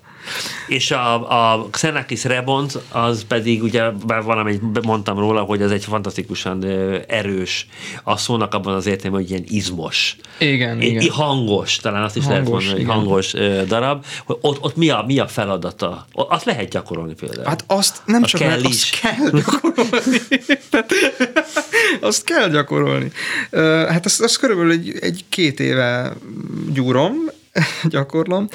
És 0.68 0.92
a, 0.92 1.54
a 1.54 1.68
Xenakis 1.70 2.24
Rebont, 2.24 2.80
az 2.92 3.26
pedig 3.28 3.64
ugye, 3.64 3.90
bár 3.90 4.24
valamelyik 4.24 4.62
mondtam 4.84 5.20
róla, 5.20 5.42
hogy 5.42 5.62
az 5.62 5.72
egy 5.72 5.84
fantasztikusan 5.84 6.64
erős, 7.08 7.68
a 8.04 8.18
szónak 8.18 8.54
abban 8.54 8.74
az 8.74 8.86
értelemben, 8.86 9.22
hogy 9.22 9.30
ilyen 9.32 9.44
izmos. 9.48 10.16
Igen, 10.40 10.82
I- 10.82 10.86
igen. 10.86 11.10
Hangos, 11.10 11.76
talán 11.76 12.04
azt 12.04 12.16
is 12.16 12.26
lehet 12.26 12.44
Hangos, 12.44 12.64
mondani, 12.66 12.84
hogy 12.86 12.94
igen. 12.94 12.96
hangos 12.96 13.34
darab. 13.68 14.06
Hogy 14.26 14.38
ott, 14.42 14.64
ott 14.64 14.76
mi, 14.76 14.90
a, 14.90 15.04
mi 15.08 15.20
a 15.20 15.28
feladata? 15.28 16.06
Azt 16.14 16.46
lehet 16.46 16.70
gyakorolni 16.70 17.14
például. 17.14 17.46
Hát 17.48 17.64
azt 17.68 18.02
nem 18.06 18.24
Az 18.24 18.30
csak 18.30 18.40
kell 18.40 18.50
lehet, 18.50 18.68
is. 18.68 18.90
azt 19.02 19.04
kell 19.04 19.30
gyakorolni. 19.32 20.22
Tehát, 20.70 20.94
azt 22.02 22.24
kell 22.24 22.50
gyakorolni. 22.50 23.12
Hát 23.92 24.06
azt, 24.06 24.22
azt 24.22 24.38
körülbelül 24.38 24.72
egy, 24.72 24.98
egy 25.02 25.26
két 25.30 25.60
éve 25.60 26.14
gyúrom, 26.74 27.14
gyakorlom. 27.84 28.48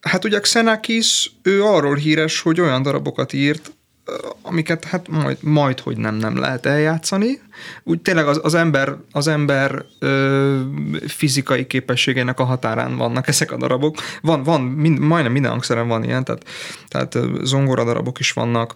Hát 0.00 0.24
ugye 0.24 0.40
Xenakis, 0.40 1.32
ő 1.42 1.64
arról 1.64 1.94
híres, 1.94 2.40
hogy 2.40 2.60
olyan 2.60 2.82
darabokat 2.82 3.32
írt, 3.32 3.72
ö, 4.04 4.12
amiket 4.42 4.84
hát 4.84 5.08
majd, 5.08 5.36
majd 5.40 5.80
hogy 5.80 5.96
nem, 5.96 6.14
nem 6.14 6.36
lehet 6.36 6.66
eljátszani. 6.66 7.40
Úgy 7.82 8.00
tényleg 8.00 8.26
az, 8.26 8.40
az 8.42 8.54
ember, 8.54 8.96
az 9.12 9.26
ember 9.26 9.84
ö, 9.98 10.60
fizikai 11.06 11.66
képességének 11.66 12.40
a 12.40 12.44
határán 12.44 12.96
vannak 12.96 13.28
ezek 13.28 13.52
a 13.52 13.56
darabok. 13.56 13.96
Van, 14.22 14.42
van 14.42 14.60
mind, 14.60 14.98
majdnem 14.98 15.32
minden 15.32 15.50
hangszeren 15.50 15.88
van 15.88 16.04
ilyen, 16.04 16.24
tehát, 16.24 16.44
tehát 16.88 17.18
zongora 17.42 17.84
darabok 17.84 18.18
is 18.18 18.32
vannak, 18.32 18.74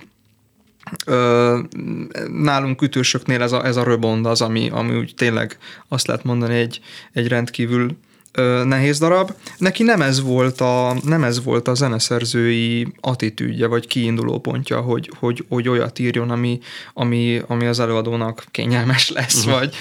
Ö, 1.07 1.59
nálunk 2.29 2.83
ütősöknél 2.83 3.43
ez 3.43 3.53
a, 3.53 3.67
ez 3.67 3.77
a 3.77 3.83
röbond 3.83 4.27
az, 4.27 4.41
ami, 4.41 4.71
ami 4.71 4.97
úgy 4.97 5.15
tényleg 5.17 5.59
azt 5.89 6.07
lehet 6.07 6.25
mondani 6.25 6.55
egy, 6.55 6.81
egy 7.13 7.29
rendkívül 7.29 7.97
ö, 8.33 8.65
nehéz 8.65 8.99
darab. 8.99 9.31
Neki 9.59 9.83
nem 9.83 10.03
ez 10.03 10.23
volt 10.23 10.61
a, 10.61 10.97
nem 11.05 11.25
ez 11.25 11.45
volt 11.45 11.69
a 11.69 11.75
zeneszerzői 11.75 12.87
attitűdje, 13.01 13.67
vagy 13.67 13.87
kiinduló 13.87 14.41
pontja, 14.41 14.81
hogy, 14.81 15.11
hogy, 15.19 15.45
hogy 15.49 15.69
olyat 15.69 15.99
írjon, 15.99 16.31
ami, 16.31 16.59
ami, 16.95 17.43
ami 17.47 17.67
az 17.67 17.81
előadónak 17.81 18.45
kényelmes 18.51 19.11
lesz, 19.11 19.39
uh-huh. 19.39 19.59
vagy. 19.59 19.75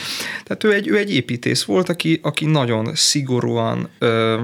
Tehát 0.43 0.63
ő 0.63 0.74
egy, 0.74 0.88
ő 0.88 0.98
egy 0.98 1.13
építész 1.13 1.63
volt, 1.63 1.89
aki, 1.89 2.20
aki 2.24 2.46
nagyon 2.46 2.96
szigorúan 2.96 3.89
ö, 4.00 4.41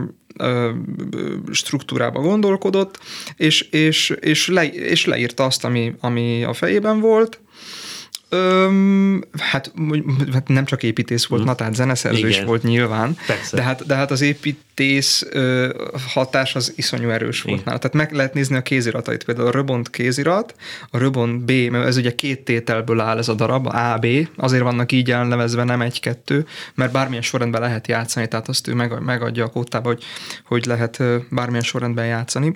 struktúrába 1.51 2.21
gondolkodott, 2.21 2.99
és, 3.35 3.61
és, 3.61 4.09
és, 4.19 4.47
le, 4.47 4.65
és 4.67 5.05
leírta 5.05 5.43
azt, 5.43 5.65
ami, 5.65 5.93
ami 5.99 6.43
a 6.43 6.53
fejében 6.53 6.99
volt, 6.99 7.39
Öm, 8.29 9.23
hát, 9.39 9.71
hát 10.33 10.47
nem 10.47 10.65
csak 10.65 10.83
építész 10.83 11.25
volt, 11.25 11.41
hmm. 11.41 11.51
na 11.51 11.55
tehát 11.55 11.75
zeneszerző 11.75 12.17
Igen. 12.17 12.29
is 12.29 12.41
volt 12.41 12.63
nyilván, 12.63 13.17
de 13.51 13.61
hát, 13.61 13.85
de 13.85 13.95
hát 13.95 14.11
az 14.11 14.21
építész 14.21 15.25
ö, 15.29 15.73
hatás 16.07 16.55
az 16.55 16.73
iszonyú 16.75 17.09
erős 17.09 17.41
volt 17.41 17.65
nála. 17.65 17.77
Tehát 17.77 17.95
meg 17.95 18.11
lehet 18.11 18.33
nézni 18.33 18.55
a 18.55 18.61
kéziratait, 18.61 19.23
például 19.23 19.47
a 19.47 19.51
Röbont 19.51 19.89
kézirat, 19.89 20.55
a 20.89 20.97
Röbont 20.97 21.45
B, 21.45 21.51
mert 21.51 21.85
ez 21.85 21.97
ugye 21.97 22.15
két 22.15 22.45
tételből 22.45 22.99
áll 22.99 23.17
ez 23.17 23.27
a 23.27 23.33
darab, 23.33 23.65
A, 23.65 23.97
B, 24.01 24.07
azért 24.35 24.63
vannak 24.63 24.91
így 24.91 25.11
elnevezve, 25.11 25.63
nem 25.63 25.81
egy-kettő, 25.81 26.45
mert 26.75 26.91
bármilyen 26.91 27.23
sorrendben 27.23 27.61
lehet 27.61 27.87
játszani, 27.87 28.27
tehát 28.27 28.47
azt 28.47 28.67
ő 28.67 28.73
megadja 28.99 29.45
a 29.45 29.49
kótába, 29.49 29.87
hogy, 29.87 30.03
hogy 30.43 30.65
lehet 30.65 31.03
bármilyen 31.29 31.63
sorrendben 31.63 32.05
játszani. 32.05 32.53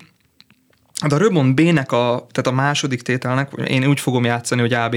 De 1.07 1.15
a 1.15 1.17
Röbon 1.17 1.55
B-nek, 1.55 1.91
a, 1.91 2.27
tehát 2.31 2.47
a 2.47 2.51
második 2.51 3.01
tételnek, 3.01 3.51
én 3.67 3.87
úgy 3.87 3.99
fogom 3.99 4.25
játszani, 4.25 4.61
hogy 4.61 4.73
AB, 4.73 4.95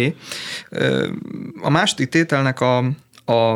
a 1.62 1.70
második 1.70 2.08
tételnek 2.08 2.60
a, 2.60 2.84
a, 3.24 3.52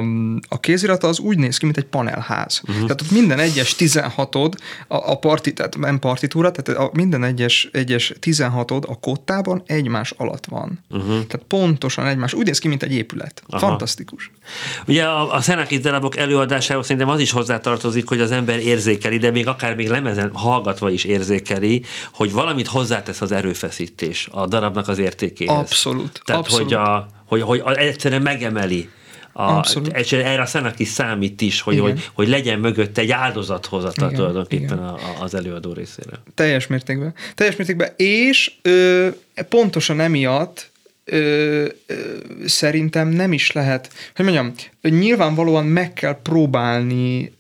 a 0.49 0.61
kézirata 0.61 1.09
az 1.09 1.19
úgy 1.19 1.39
néz 1.39 1.59
ki, 1.59 1.65
mint 1.65 1.77
egy 1.77 1.85
panelház. 1.85 2.61
Uh-huh. 2.63 2.83
Tehát 2.83 3.01
ott 3.01 3.11
minden 3.11 3.39
egyes 3.39 3.75
16-od, 3.79 4.53
a, 4.89 4.97
a 4.97 5.19
parti, 5.19 5.53
tehát 5.53 5.77
nem 5.77 5.99
partitúra, 5.99 6.51
tehát 6.51 6.81
a 6.81 6.91
minden 6.93 7.25
egyes, 7.25 7.69
egyes 7.73 8.13
16-od 8.21 8.87
a 8.87 9.01
kottában 9.01 9.63
egymás 9.67 10.11
alatt 10.17 10.47
van. 10.47 10.85
Uh-huh. 10.91 11.09
Tehát 11.09 11.43
pontosan 11.47 12.07
egymás. 12.07 12.35
Úgy 12.35 12.47
néz 12.47 12.59
ki, 12.59 12.69
mint 12.69 12.83
egy 12.83 12.93
épület. 12.93 13.43
Aha. 13.47 13.67
Fantasztikus. 13.67 14.31
Ugye 14.87 15.05
a, 15.05 15.35
a 15.35 15.41
Szenakis 15.41 15.81
darabok 15.81 16.17
előadásához 16.17 16.87
szerintem 16.87 17.11
az 17.11 17.21
is 17.21 17.31
hozzátartozik, 17.31 18.09
hogy 18.09 18.21
az 18.21 18.31
ember 18.31 18.59
érzékeli, 18.59 19.19
de 19.19 19.31
még 19.31 19.47
akár 19.47 19.75
még 19.75 19.89
lemezen 19.89 20.31
hallgatva 20.33 20.91
is 20.91 21.05
érzékeli, 21.05 21.83
hogy 22.13 22.33
valamit 22.33 22.67
hozzátesz 22.67 23.21
az 23.21 23.33
erőfeszítés 23.33 24.29
a 24.31 24.47
darabnak 24.47 24.89
az 24.89 24.99
értékéhez. 24.99 25.57
Abszolút. 25.57 26.23
Tehát, 26.25 26.41
abszolút. 26.41 26.65
hogy, 26.65 26.75
a, 26.75 27.09
hogy, 27.27 27.43
hogy 27.43 27.77
egyszerűen 27.77 28.23
megemeli 28.23 28.89
a, 29.39 29.65
erre 30.11 30.43
a 30.43 30.47
szenek 30.47 30.79
is 30.79 30.89
számít 30.89 31.41
is, 31.41 31.61
hogy, 31.61 31.79
hogy, 31.79 32.11
hogy 32.13 32.29
legyen 32.29 32.59
mögött 32.59 32.99
egy 32.99 33.11
áldozathozata 33.11 34.11
tulajdonképpen 34.11 34.79
A, 34.79 34.99
az 35.21 35.35
előadó 35.35 35.73
részére. 35.73 36.11
Teljes 36.35 36.67
mértékben. 36.67 37.15
Teljes 37.35 37.57
mértékben, 37.57 37.93
és 37.97 38.53
ö, 38.63 39.09
pontosan 39.49 40.01
emiatt 40.01 40.71
ö, 41.05 41.67
ö, 41.87 41.95
szerintem 42.47 43.09
nem 43.09 43.33
is 43.33 43.53
lehet, 43.53 43.91
hogy 44.17 44.25
mondjam, 44.25 44.55
nyilvánvalóan 44.83 45.67
meg 45.67 45.93
kell 45.93 46.19
próbálni 46.23 47.33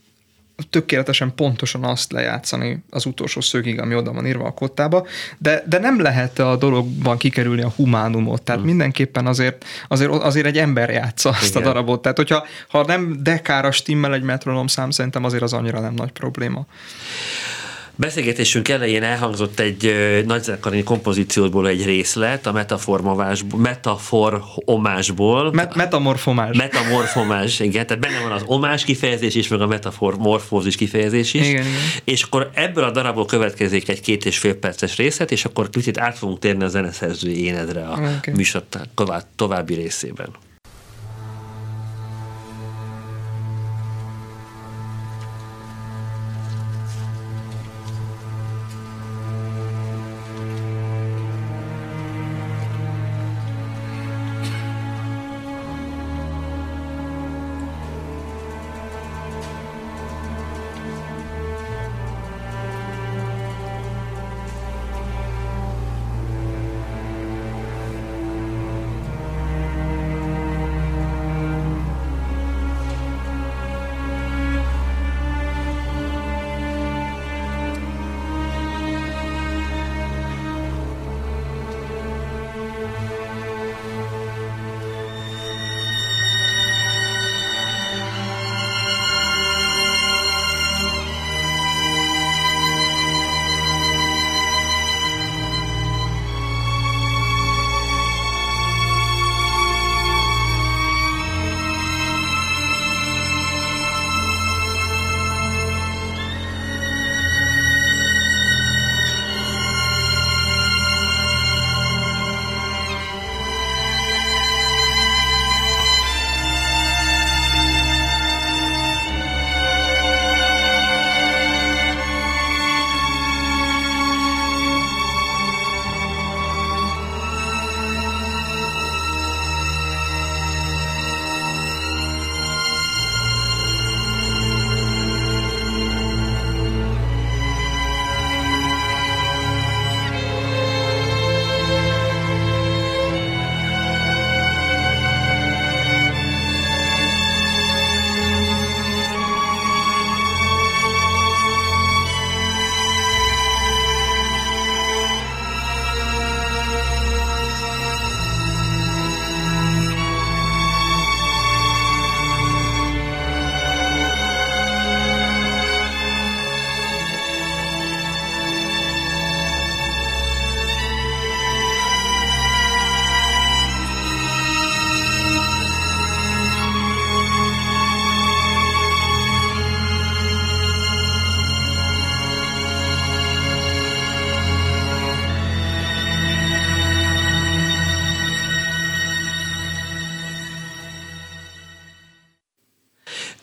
tökéletesen 0.70 1.34
pontosan 1.34 1.84
azt 1.84 2.12
lejátszani 2.12 2.84
az 2.90 3.06
utolsó 3.06 3.40
szögig, 3.40 3.80
ami 3.80 3.94
oda 3.94 4.12
van 4.12 4.26
írva 4.26 4.44
a 4.44 4.50
kottába, 4.50 5.06
de, 5.38 5.62
de 5.66 5.78
nem 5.78 6.00
lehet 6.00 6.38
a 6.38 6.56
dologban 6.56 7.16
kikerülni 7.16 7.62
a 7.62 7.72
humánumot, 7.76 8.42
tehát 8.42 8.60
hmm. 8.60 8.70
mindenképpen 8.70 9.26
azért, 9.26 9.64
azért, 9.88 10.10
azért 10.10 10.46
egy 10.46 10.58
ember 10.58 10.90
játsza 10.90 11.28
azt 11.28 11.48
Igen. 11.48 11.62
a 11.62 11.64
darabot, 11.64 12.02
tehát 12.02 12.16
hogyha 12.16 12.46
ha 12.68 12.84
nem 12.84 13.16
dekára 13.22 13.70
stimmel 13.70 14.14
egy 14.14 14.22
metronom 14.22 14.66
szám, 14.66 14.90
szerintem 14.90 15.24
azért 15.24 15.42
az 15.42 15.52
annyira 15.52 15.80
nem 15.80 15.94
nagy 15.94 16.10
probléma. 16.10 16.66
Beszélgetésünk 18.00 18.68
elején 18.68 19.02
elhangzott 19.02 19.60
egy 19.60 19.94
nagyzenekari 20.26 20.82
kompozícióból 20.82 21.68
egy 21.68 21.84
részlet, 21.84 22.46
a 22.46 22.52
metafor 23.56 24.42
omásból. 24.64 25.52
Met- 25.52 25.74
metamorfomás. 25.74 26.56
Metamorfomás, 26.56 27.60
igen, 27.60 27.86
tehát 27.86 28.02
benne 28.02 28.20
van 28.22 28.32
az 28.32 28.42
omás 28.46 28.84
kifejezés 28.84 29.34
is, 29.34 29.48
meg 29.48 29.60
a 29.60 29.66
metaformorfózis 29.66 30.76
kifejezés 30.76 31.34
is. 31.34 31.48
Igen, 31.48 31.66
igen. 31.66 31.78
És 32.04 32.22
akkor 32.22 32.50
ebből 32.54 32.84
a 32.84 32.90
darabból 32.90 33.26
következik 33.26 33.88
egy 33.88 34.00
két 34.00 34.24
és 34.24 34.38
fél 34.38 34.54
perces 34.54 34.96
részlet, 34.96 35.30
és 35.30 35.44
akkor 35.44 35.70
kicsit 35.70 35.98
át 35.98 36.18
fogunk 36.18 36.38
térni 36.38 36.64
a 36.64 36.68
zeneszerzői 36.68 37.44
énedre 37.44 37.84
a 37.84 37.92
okay. 37.92 38.34
műsor 38.34 38.62
további 39.36 39.74
részében. 39.74 40.28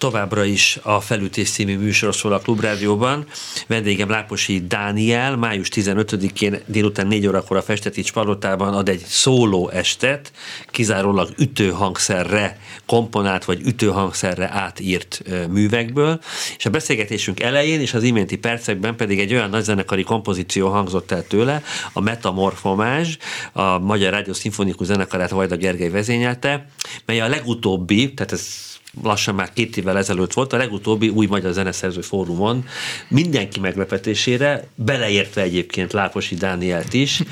Továbbra 0.06 0.44
is 0.44 0.80
a 0.82 1.00
Felütés 1.02 1.50
című 1.50 1.78
műsor 1.78 2.16
szól 2.16 2.34
a 2.34 2.40
Klubrádióban. 2.40 3.26
Vendégem 3.68 4.10
Láposi 4.10 4.68
Dániel 4.68 5.36
május 5.36 5.68
15-én 5.72 6.60
délután 6.66 7.08
4 7.08 7.28
órakor 7.28 7.58
a 7.58 7.62
Festetics 7.62 8.12
Palotában 8.14 8.74
ad 8.74 8.90
egy 8.90 9.04
szóló 9.08 9.70
estet, 9.70 10.32
kizárólag 10.68 11.30
ütőhangszerre 11.38 12.60
komponált 12.86 13.46
vagy 13.46 13.62
ütőhangszerre 13.66 14.50
átírt 14.52 15.22
művekből, 15.50 16.20
és 16.58 16.66
a 16.66 16.70
beszélgetésünk 16.70 17.40
elején 17.40 17.80
és 17.80 17.94
az 17.94 18.04
iménti 18.04 18.38
percekben 18.38 18.96
pedig 18.96 19.20
egy 19.20 19.34
olyan 19.34 19.50
nagyzenekari 19.50 20.04
kompozíció 20.04 20.70
hangzott 20.70 21.12
el 21.12 21.28
tőle, 21.28 21.64
a 21.94 22.00
Metamorfomázs, 22.00 23.18
a 23.54 23.80
Magyar 23.80 24.12
Rádió 24.12 24.34
Szimfonikus 24.34 24.88
Zenekarát 24.88 25.30
Vajda 25.30 25.56
Gergely 25.56 25.90
vezényelte, 25.90 26.66
mely 27.06 27.22
a 27.22 27.28
legutóbbi, 27.28 28.14
tehát 28.14 28.32
ez 28.32 28.75
lassan 29.04 29.36
már 29.36 29.54
két 29.54 29.78
évvel 29.78 29.98
ezelőtt 29.98 30.34
volt, 30.34 30.54
a 30.54 30.58
legutóbbi 30.58 31.10
új 31.10 31.26
magyar 31.26 31.54
zeneszerző 31.54 32.02
fórumon 32.02 32.66
mindenki 33.08 33.60
meglepetésére, 33.60 34.68
beleértve 34.76 35.42
egyébként 35.42 35.94
Láposi 35.94 36.36
Dánielt 36.36 36.94
is, 36.94 37.24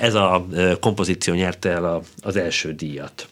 ez 0.00 0.14
a 0.14 0.46
kompozíció 0.80 1.34
nyerte 1.34 1.70
el 1.70 2.02
az 2.22 2.36
első 2.36 2.72
díjat. 2.72 3.28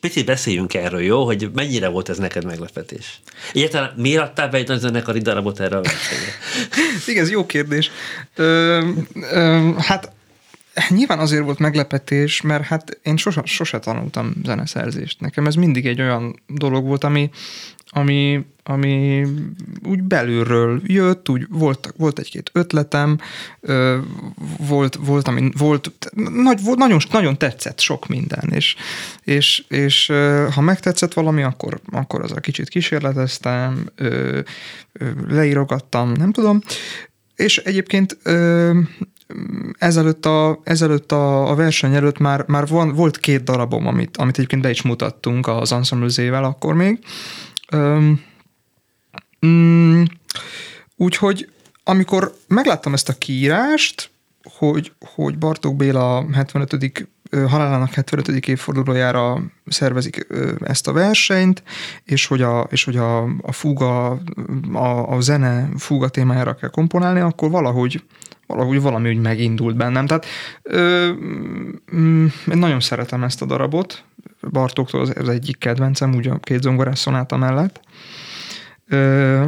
Picit 0.00 0.24
beszéljünk 0.24 0.74
erről, 0.74 1.00
jó? 1.00 1.24
Hogy 1.24 1.50
mennyire 1.54 1.88
volt 1.88 2.08
ez 2.08 2.18
neked 2.18 2.44
meglepetés? 2.44 3.20
Egyáltalán 3.52 3.92
miért 3.96 4.22
adtál 4.22 4.48
be 4.48 4.58
egy 4.58 4.78
zenekari 4.78 5.18
darabot 5.18 5.60
erre 5.60 5.76
a 5.76 5.80
versenyre? 5.80 6.32
Igen, 7.06 7.22
ez 7.22 7.30
jó 7.30 7.46
kérdés. 7.46 7.90
Ö, 8.34 8.80
ö, 9.14 9.70
hát 9.78 10.12
Nyilván 10.88 11.18
azért 11.18 11.44
volt 11.44 11.58
meglepetés, 11.58 12.40
mert 12.40 12.64
hát 12.64 12.98
én 13.02 13.16
sose, 13.16 13.42
sose 13.44 13.78
tanultam 13.78 14.32
zeneszerzést. 14.44 15.20
Nekem 15.20 15.46
ez 15.46 15.54
mindig 15.54 15.86
egy 15.86 16.00
olyan 16.00 16.42
dolog 16.46 16.86
volt, 16.86 17.04
ami, 17.04 17.30
ami, 17.94 18.44
ami 18.62 19.26
úgy 19.82 20.02
belülről 20.02 20.82
jött, 20.86 21.28
úgy 21.28 21.46
volt, 21.48 21.94
volt 21.96 22.18
egy-két 22.18 22.50
ötletem, 22.52 23.18
volt, 24.58 24.94
volt, 25.00 25.28
ami, 25.28 25.50
volt, 25.56 25.92
nagy, 26.42 26.62
volt 26.62 26.78
nagyon, 26.78 26.98
nagyon 27.10 27.38
tetszett 27.38 27.80
sok 27.80 28.06
minden, 28.06 28.50
és, 28.50 28.76
és, 29.22 29.64
és 29.68 30.06
ha 30.50 30.60
megtetszett 30.60 31.12
valami, 31.12 31.42
akkor, 31.42 31.80
akkor 31.90 32.22
az 32.22 32.32
a 32.32 32.40
kicsit 32.40 32.68
kísérleteztem, 32.68 33.90
leírogattam, 35.28 36.12
nem 36.12 36.32
tudom, 36.32 36.60
és 37.36 37.58
egyébként 37.58 38.18
ezelőtt 39.78 40.26
a, 40.26 40.60
ezelőtt 40.64 41.12
a, 41.12 41.50
a 41.50 41.54
verseny 41.54 41.94
előtt 41.94 42.18
már, 42.18 42.44
már 42.46 42.66
van, 42.66 42.94
volt 42.94 43.18
két 43.18 43.44
darabom, 43.44 43.86
amit, 43.86 44.16
amit 44.16 44.36
egyébként 44.36 44.62
be 44.62 44.70
is 44.70 44.82
mutattunk 44.82 45.46
az 45.46 45.72
Ensemble 45.72 46.38
akkor 46.38 46.74
még. 46.74 46.98
Um, 47.72 48.20
um, 49.40 50.04
úgyhogy 50.96 51.50
amikor 51.84 52.34
megláttam 52.48 52.92
ezt 52.92 53.08
a 53.08 53.18
kiírást, 53.18 54.10
hogy, 54.58 54.92
hogy 55.14 55.38
Bartók 55.38 55.76
Béla 55.76 56.26
75 56.32 57.08
halálának 57.48 57.92
75. 57.92 58.28
évfordulójára 58.28 59.42
szervezik 59.66 60.26
ezt 60.60 60.88
a 60.88 60.92
versenyt, 60.92 61.62
és 62.04 62.26
hogy 62.26 62.42
a, 62.42 62.66
és 62.70 62.84
hogy 62.84 62.96
a, 62.96 63.22
a 63.22 63.52
fuga, 63.52 64.10
a, 64.72 65.12
a 65.14 65.20
zene 65.20 65.68
fuga 65.76 66.08
témájára 66.08 66.54
kell 66.54 66.70
komponálni, 66.70 67.20
akkor 67.20 67.50
valahogy 67.50 68.02
valahogy 68.46 68.80
valami 68.80 69.08
úgy 69.08 69.20
megindult 69.20 69.76
bennem. 69.76 70.06
Tehát 70.06 70.26
ö, 70.62 71.12
mm, 71.96 72.26
én 72.50 72.58
nagyon 72.58 72.80
szeretem 72.80 73.24
ezt 73.24 73.42
a 73.42 73.46
darabot, 73.46 74.04
Bartóktól 74.50 75.00
az, 75.00 75.28
egyik 75.28 75.58
kedvencem, 75.58 76.14
úgy 76.14 76.28
a 76.28 76.38
két 76.38 76.62
zongorás 76.62 76.98
szonáta 76.98 77.36
mellett. 77.36 77.80
Ö, 78.88 79.44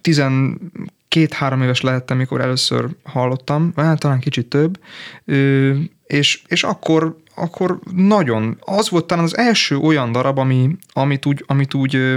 tizen 0.00 0.60
két-három 1.08 1.62
éves 1.62 1.80
lehettem, 1.80 2.16
mikor 2.16 2.40
először 2.40 2.88
hallottam, 3.02 3.72
hát 3.76 3.98
talán 3.98 4.20
kicsit 4.20 4.48
több, 4.48 4.80
ö, 5.24 5.74
és, 6.06 6.42
és 6.46 6.64
akkor, 6.64 7.16
akkor 7.34 7.78
nagyon, 7.94 8.56
az 8.60 8.90
volt 8.90 9.06
talán 9.06 9.24
az 9.24 9.36
első 9.36 9.76
olyan 9.76 10.12
darab, 10.12 10.38
ami, 10.38 10.76
amit 10.92 11.26
úgy, 11.26 11.44
amit 11.46 11.74
úgy 11.74 12.16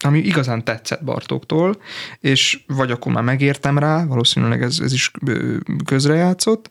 ami 0.00 0.18
igazán 0.18 0.64
tetszett 0.64 1.04
Bartóktól, 1.04 1.76
és 2.20 2.60
vagy 2.66 2.90
akkor 2.90 3.12
már 3.12 3.22
megértem 3.22 3.78
rá, 3.78 4.04
valószínűleg 4.04 4.62
ez, 4.62 4.78
ez 4.80 4.92
is 4.92 5.10
közrejátszott, 5.84 6.70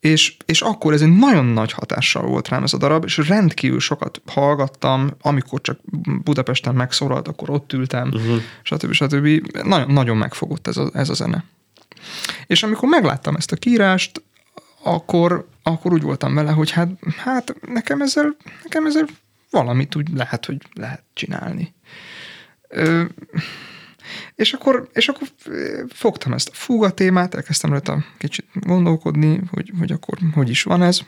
és, 0.00 0.36
és 0.44 0.60
akkor 0.60 0.92
ez 0.92 1.00
egy 1.00 1.16
nagyon 1.16 1.44
nagy 1.44 1.72
hatással 1.72 2.22
volt 2.22 2.48
rám 2.48 2.62
ez 2.62 2.72
a 2.72 2.78
darab, 2.78 3.04
és 3.04 3.16
rendkívül 3.16 3.80
sokat 3.80 4.20
hallgattam, 4.26 5.10
amikor 5.20 5.60
csak 5.60 5.78
Budapesten 6.24 6.74
megszólalt, 6.74 7.28
akkor 7.28 7.50
ott 7.50 7.72
ültem, 7.72 8.08
uh-huh. 8.08 8.40
stb. 8.62 8.92
stb. 8.92 9.26
Nagyon, 9.62 9.90
nagyon 9.92 10.16
megfogott 10.16 10.66
ez 10.66 10.76
a, 10.76 10.90
ez 10.92 11.08
a 11.08 11.14
zene. 11.14 11.44
És 12.46 12.62
amikor 12.62 12.88
megláttam 12.88 13.36
ezt 13.36 13.52
a 13.52 13.56
kírást, 13.56 14.22
akkor, 14.82 15.48
akkor 15.62 15.92
úgy 15.92 16.02
voltam 16.02 16.34
vele, 16.34 16.50
hogy 16.50 16.70
hát, 16.70 16.88
hát 17.16 17.54
nekem 17.66 18.00
ezzel, 18.00 18.36
nekem 18.62 18.86
ezzel 18.86 19.06
valamit 19.50 19.96
úgy 19.96 20.08
lehet, 20.14 20.46
hogy 20.46 20.56
lehet 20.72 21.02
csinálni. 21.12 21.74
És 24.34 24.52
akkor, 24.52 24.88
és 24.92 25.08
akkor 25.08 25.28
fogtam 25.88 26.32
ezt 26.32 26.48
a 26.48 26.54
fuga 26.54 26.90
témát, 26.90 27.34
elkezdtem 27.34 27.70
rajta 27.70 28.04
kicsit 28.18 28.46
gondolkodni, 28.52 29.40
hogy, 29.50 29.72
hogy 29.78 29.92
akkor 29.92 30.18
hogy 30.34 30.48
is 30.48 30.62
van 30.62 30.82
ez, 30.82 31.00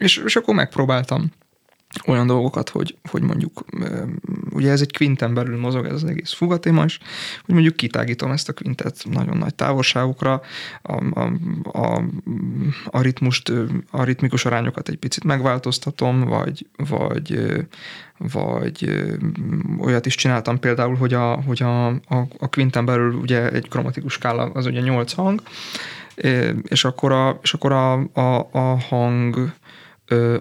és, 0.00 0.16
és 0.16 0.36
akkor 0.36 0.54
megpróbáltam 0.54 1.32
olyan 2.06 2.26
dolgokat, 2.26 2.68
hogy, 2.68 2.96
hogy 3.10 3.22
mondjuk, 3.22 3.64
ugye 4.50 4.70
ez 4.70 4.80
egy 4.80 4.92
kvinten 4.92 5.34
belül 5.34 5.58
mozog 5.58 5.86
ez 5.86 5.92
az 5.92 6.04
egész 6.04 6.32
fugatéma 6.32 6.84
is, 6.84 6.98
hogy 7.44 7.54
mondjuk 7.54 7.76
kitágítom 7.76 8.30
ezt 8.30 8.48
a 8.48 8.52
kvintet 8.52 9.04
nagyon 9.10 9.36
nagy 9.36 9.54
távolságokra, 9.54 10.40
a, 10.82 11.20
a, 11.20 11.32
a, 11.62 12.02
a 12.84 13.00
ritmust, 13.00 13.52
a 13.90 14.04
ritmikus 14.04 14.44
arányokat 14.44 14.88
egy 14.88 14.96
picit 14.96 15.24
megváltoztatom, 15.24 16.20
vagy, 16.20 16.66
vagy, 16.76 17.58
vagy 18.18 19.06
olyat 19.80 20.06
is 20.06 20.14
csináltam 20.14 20.58
például, 20.58 20.94
hogy 20.94 21.14
a, 21.14 21.42
hogy 21.42 21.62
a, 21.62 21.86
a, 21.86 22.26
a 22.38 22.48
kvinten 22.48 22.84
belül 22.84 23.14
ugye 23.14 23.50
egy 23.50 23.68
kromatikus 23.68 24.12
skála 24.12 24.50
az 24.54 24.66
ugye 24.66 24.80
8 24.80 25.12
hang, 25.12 25.42
és 26.62 26.84
akkor 26.84 27.12
a, 27.12 27.38
és 27.42 27.54
akkor 27.54 27.72
a, 27.72 27.92
a, 28.12 28.48
a 28.52 28.78
hang 28.88 29.52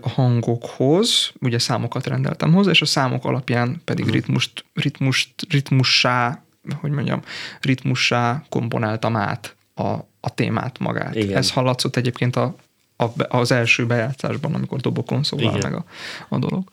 a 0.01 0.09
hangokhoz, 0.09 1.31
ugye 1.39 1.59
számokat 1.59 2.07
rendeltem 2.07 2.53
hozzá, 2.53 2.71
és 2.71 2.81
a 2.81 2.85
számok 2.85 3.25
alapján 3.25 3.81
pedig 3.85 4.05
uh-huh. 4.05 4.19
ritmust, 4.19 4.65
ritmust, 4.73 5.29
ritmussá, 5.49 6.43
hogy 6.79 6.91
mondjam, 6.91 7.21
ritmussá 7.61 8.43
komponáltam 8.49 9.15
át 9.15 9.55
a, 9.73 9.87
a 10.19 10.33
témát 10.35 10.79
magát. 10.79 11.15
Igen. 11.15 11.37
Ez 11.37 11.51
hallatszott 11.51 11.95
egyébként 11.95 12.35
a, 12.35 12.55
a, 12.97 13.05
az 13.37 13.51
első 13.51 13.85
bejátszásban, 13.85 14.53
amikor 14.53 14.79
dobokon 14.79 15.23
szólal 15.23 15.57
meg 15.61 15.73
a, 15.73 15.83
a 16.29 16.37
dolog. 16.37 16.63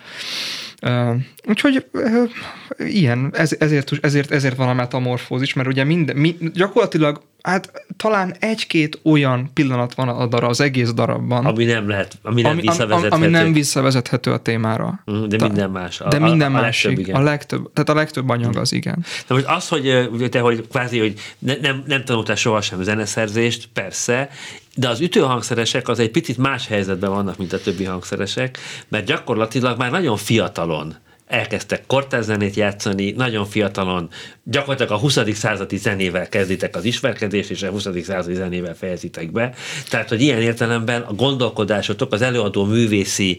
Uh, 0.83 1.17
úgyhogy 1.49 1.87
uh, 1.93 2.31
ilyen, 2.79 3.31
ez, 3.35 3.57
ezért, 3.59 3.93
ezért, 4.01 4.31
ezért 4.31 4.57
van 4.57 4.69
a 4.69 4.75
metamorfózis, 4.75 5.53
mert 5.53 5.69
ugye 5.69 5.85
minden, 5.85 6.17
mi, 6.17 6.37
gyakorlatilag 6.55 7.23
hát 7.47 7.73
talán 7.97 8.35
egy-két 8.39 9.01
olyan 9.03 9.51
pillanat 9.53 9.95
van 9.95 10.09
a 10.09 10.27
darab, 10.27 10.51
az 10.51 10.61
egész 10.61 10.93
darabban. 10.93 11.47
Ami 11.47 11.65
nem 11.65 11.89
lehet, 11.89 12.19
ami 12.23 12.43
nem 12.43 12.53
ami, 12.53 12.61
visszavezethető. 12.61 13.15
Ami 13.15 13.27
nem 13.27 13.53
visszavezethető 13.53 14.33
a 14.33 14.39
témára. 14.39 15.03
Mm, 15.11 15.25
de 15.25 15.37
Ta, 15.37 15.47
minden 15.47 15.71
más. 15.71 16.01
A, 16.01 16.09
de 16.09 16.19
minden 16.19 16.55
a, 16.55 16.59
a 16.59 16.61
másik. 16.61 16.85
Legtöbb, 16.87 17.07
igen. 17.07 17.21
a 17.21 17.25
legtöbb, 17.25 17.73
tehát 17.73 17.89
a 17.89 17.95
legtöbb 17.95 18.29
anyag 18.29 18.57
az, 18.57 18.73
igen. 18.73 19.05
De 19.27 19.35
most 19.35 19.47
az, 19.47 19.69
hogy 19.69 20.29
te, 20.31 20.41
hogy 20.41 20.67
kvázi, 20.69 20.99
hogy 20.99 21.15
ne, 21.39 21.55
nem, 21.61 21.83
nem 21.87 22.05
tanultál 22.05 22.37
sohasem 22.37 22.83
zeneszerzést, 22.83 23.69
persze, 23.73 24.29
de 24.75 24.89
az 24.89 25.01
ütőhangszeresek 25.01 25.89
az 25.89 25.99
egy 25.99 26.11
picit 26.11 26.39
más 26.39 26.67
helyzetben 26.67 27.11
vannak, 27.11 27.37
mint 27.37 27.53
a 27.53 27.61
többi 27.61 27.85
hangszeresek, 27.85 28.59
mert 28.89 29.07
gyakorlatilag 29.07 29.79
már 29.79 29.91
nagyon 29.91 30.17
fiatalon 30.17 30.97
elkezdtek 31.27 31.87
kortárzenét 31.87 32.55
játszani, 32.55 33.11
nagyon 33.11 33.47
fiatalon, 33.47 34.09
gyakorlatilag 34.45 34.93
a 34.93 34.99
20. 34.99 35.19
századi 35.35 35.77
zenével 35.77 36.29
kezditek 36.29 36.77
az 36.77 36.85
ismerkedést, 36.85 37.51
és 37.51 37.63
a 37.63 37.71
20. 37.71 37.87
századi 38.03 38.35
zenével 38.35 38.75
fejezitek 38.75 39.33
be. 39.33 39.55
Tehát, 39.89 40.09
hogy 40.09 40.21
ilyen 40.21 40.41
értelemben 40.41 41.03
a 41.03 41.13
gondolkodásotok, 41.13 42.13
az 42.13 42.23
előadó 42.23 42.65
művészi 42.65 43.39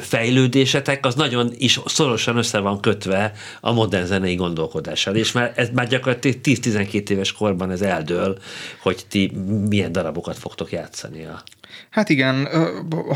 fejlődésetek, 0.00 1.06
az 1.06 1.14
nagyon 1.14 1.52
is 1.58 1.80
szorosan 1.86 2.36
össze 2.36 2.58
van 2.58 2.80
kötve 2.80 3.32
a 3.60 3.72
modern 3.72 4.06
zenei 4.06 4.34
gondolkodással. 4.34 5.14
És 5.14 5.32
már, 5.32 5.52
ez 5.56 5.68
már 5.74 5.88
gyakorlatilag 5.88 6.38
10-12 6.42 7.08
éves 7.08 7.32
korban 7.32 7.70
ez 7.70 7.80
eldől, 7.80 8.38
hogy 8.82 9.04
ti 9.08 9.32
milyen 9.68 9.92
darabokat 9.92 10.38
fogtok 10.38 10.72
játszani 10.72 11.24
a 11.24 11.42
Hát 11.90 12.08
igen, 12.08 12.48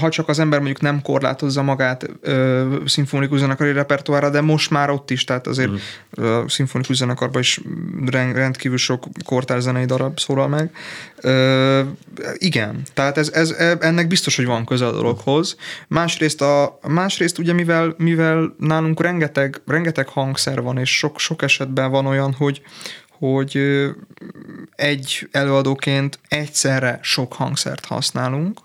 ha 0.00 0.08
csak 0.08 0.28
az 0.28 0.38
ember 0.38 0.58
mondjuk 0.58 0.80
nem 0.80 1.02
korlátozza 1.02 1.62
magát 1.62 2.06
ö, 2.20 2.76
szimfonikus 2.86 3.38
zenekari 3.38 3.72
repertoára, 3.72 4.30
de 4.30 4.40
most 4.40 4.70
már 4.70 4.90
ott 4.90 5.10
is, 5.10 5.24
tehát 5.24 5.46
azért 5.46 5.70
mm. 5.70 6.46
szimfonikus 6.46 6.96
zenekarban 6.96 7.40
is 7.40 7.60
rendkívül 8.32 8.78
sok 8.78 9.04
kortárs 9.24 9.62
zenei 9.62 9.84
darab 9.84 10.18
szólal 10.18 10.48
meg. 10.48 10.70
Ö, 11.20 11.80
igen, 12.34 12.82
tehát 12.94 13.18
ez, 13.18 13.28
ez, 13.28 13.50
e, 13.50 13.76
ennek 13.80 14.06
biztos, 14.06 14.36
hogy 14.36 14.46
van 14.46 14.64
köze 14.64 14.86
a 14.86 14.92
dologhoz. 14.92 15.56
Másrészt, 15.88 16.42
a, 16.42 16.78
másrészt 16.88 17.38
ugye 17.38 17.52
mivel, 17.52 17.94
mivel 17.98 18.54
nálunk 18.58 19.02
rengeteg, 19.02 19.60
rengeteg 19.66 20.08
hangszer 20.08 20.62
van, 20.62 20.78
és 20.78 20.96
sok, 20.96 21.18
sok 21.18 21.42
esetben 21.42 21.90
van 21.90 22.06
olyan, 22.06 22.32
hogy, 22.32 22.62
hogy 23.18 23.60
egy 24.70 25.28
előadóként 25.30 26.18
egyszerre 26.28 26.98
sok 27.02 27.32
hangszert 27.32 27.84
használunk. 27.84 28.60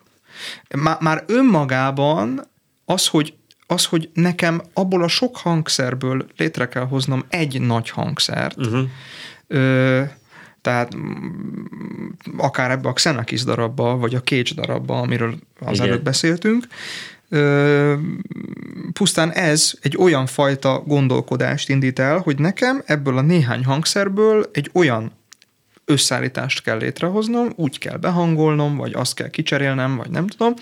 Már 1.00 1.24
önmagában 1.28 2.48
az, 2.86 3.08
hogy 3.08 3.34
az, 3.68 3.86
hogy 3.86 4.10
nekem 4.14 4.62
abból 4.74 5.04
a 5.04 5.08
sok 5.08 5.38
hangszerből 5.38 6.28
létre 6.38 6.68
kell 6.68 6.86
hoznom 6.86 7.26
egy 7.30 7.62
nagy 7.62 7.90
hangszert, 7.90 8.58
uh-huh. 8.58 8.90
ö, 9.48 10.04
tehát 10.62 10.96
akár 12.38 12.72
ebbe 12.72 12.90
a 12.90 12.94
Xenakis 12.94 13.44
darabba, 13.44 13.98
vagy 13.98 14.16
a 14.16 14.22
Cage 14.22 14.54
darabba, 14.56 15.00
amiről 15.00 15.36
az 15.60 15.74
Igen. 15.78 15.88
előtt 15.88 16.04
beszéltünk, 16.04 16.68
ö, 17.34 17.94
pusztán 18.94 19.32
ez 19.32 19.74
egy 19.82 19.98
olyan 19.98 20.26
fajta 20.26 20.84
gondolkodást 20.86 21.70
indít 21.70 22.00
el, 22.00 22.18
hogy 22.18 22.40
nekem 22.40 22.82
ebből 22.86 23.18
a 23.18 23.22
néhány 23.22 23.64
hangszerből 23.64 24.50
egy 24.54 24.70
olyan 24.74 25.12
összeállítást 25.86 26.64
kell 26.64 26.78
létrehoznom, 26.78 27.54
úgy 27.56 27.78
kell 27.78 27.98
behangolnom, 27.98 28.76
vagy 28.76 28.94
azt 28.94 29.14
kell 29.14 29.30
kicserélnem, 29.30 29.98
vagy 29.98 30.10
nem 30.10 30.28
tudom, 30.28 30.54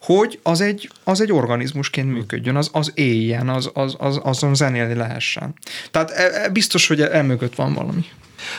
hogy 0.00 0.38
az 0.42 0.60
egy, 0.60 0.90
az 1.04 1.20
egy 1.20 1.32
organizmusként 1.32 2.12
működjön, 2.12 2.56
az, 2.56 2.70
az 2.72 2.90
éljen, 2.94 3.48
az, 3.48 3.70
az, 3.74 3.94
az, 3.98 4.20
azon 4.22 4.54
zenélni 4.54 4.94
lehessen. 4.94 5.54
Tehát 5.90 6.10
e, 6.10 6.22
e, 6.22 6.48
biztos, 6.48 6.86
hogy 6.86 7.00
emögött 7.00 7.54
van 7.54 7.74
valami. 7.74 8.04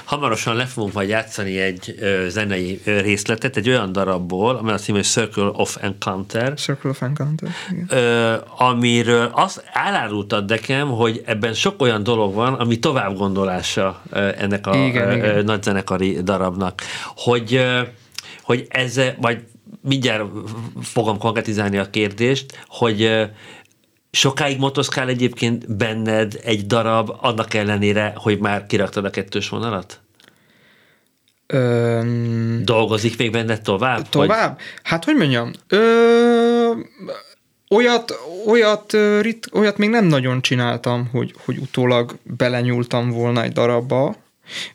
Hamarosan 0.03 0.55
le 0.55 0.65
fogunk 0.65 0.93
majd 0.93 1.09
játszani 1.09 1.59
egy 1.59 1.95
ö, 1.99 2.25
zenei 2.29 2.81
ö, 2.85 2.99
részletet, 2.99 3.57
egy 3.57 3.69
olyan 3.69 3.91
darabból, 3.91 4.55
amely 4.55 4.73
a 4.73 4.77
cím, 4.77 4.95
hogy 4.95 5.03
Circle 5.03 5.51
of 5.53 5.77
Encounter. 5.81 6.53
Circle 6.53 6.89
of 6.89 7.01
Encounter, 7.01 7.49
igen. 7.71 7.87
Ö, 7.89 8.35
amiről 8.57 9.29
azt 9.33 9.63
elárultad 9.73 10.49
nekem, 10.49 10.87
hogy 10.87 11.21
ebben 11.25 11.53
sok 11.53 11.81
olyan 11.81 12.03
dolog 12.03 12.33
van, 12.33 12.53
ami 12.53 12.79
tovább 12.79 13.17
gondolása 13.17 14.01
ö, 14.09 14.29
ennek 14.37 14.67
a 14.67 14.75
igen, 14.75 15.09
ö, 15.09 15.15
igen. 15.15 15.43
nagyzenekari 15.43 16.21
darabnak. 16.23 16.81
Hogy, 17.15 17.53
ö, 17.53 17.81
hogy 18.41 18.65
ez, 18.69 19.01
vagy 19.21 19.43
mindjárt 19.81 20.23
fogom 20.81 21.17
konkretizálni 21.17 21.77
a 21.77 21.89
kérdést, 21.89 22.63
hogy 22.67 23.29
Sokáig 24.15 24.59
motoszkál 24.59 25.07
egyébként 25.07 25.75
benned 25.75 26.39
egy 26.43 26.67
darab, 26.67 27.11
annak 27.21 27.53
ellenére, 27.53 28.13
hogy 28.15 28.39
már 28.39 28.65
kiraktad 28.65 29.05
a 29.05 29.09
kettős 29.09 29.49
vonalat? 29.49 29.99
Öm... 31.47 32.61
Dolgozik 32.63 33.17
még 33.17 33.31
benned 33.31 33.61
tovább? 33.61 34.09
Tovább? 34.09 34.55
Vagy? 34.55 34.65
Hát, 34.83 35.03
hogy 35.03 35.15
mondjam, 35.15 35.51
ö, 35.67 36.71
olyat, 37.69 38.19
olyat, 38.47 38.93
rit, 39.21 39.49
olyat 39.53 39.77
még 39.77 39.89
nem 39.89 40.05
nagyon 40.05 40.41
csináltam, 40.41 41.09
hogy, 41.11 41.33
hogy 41.45 41.57
utólag 41.57 42.17
belenyúltam 42.23 43.09
volna 43.09 43.43
egy 43.43 43.51
darabba, 43.51 44.15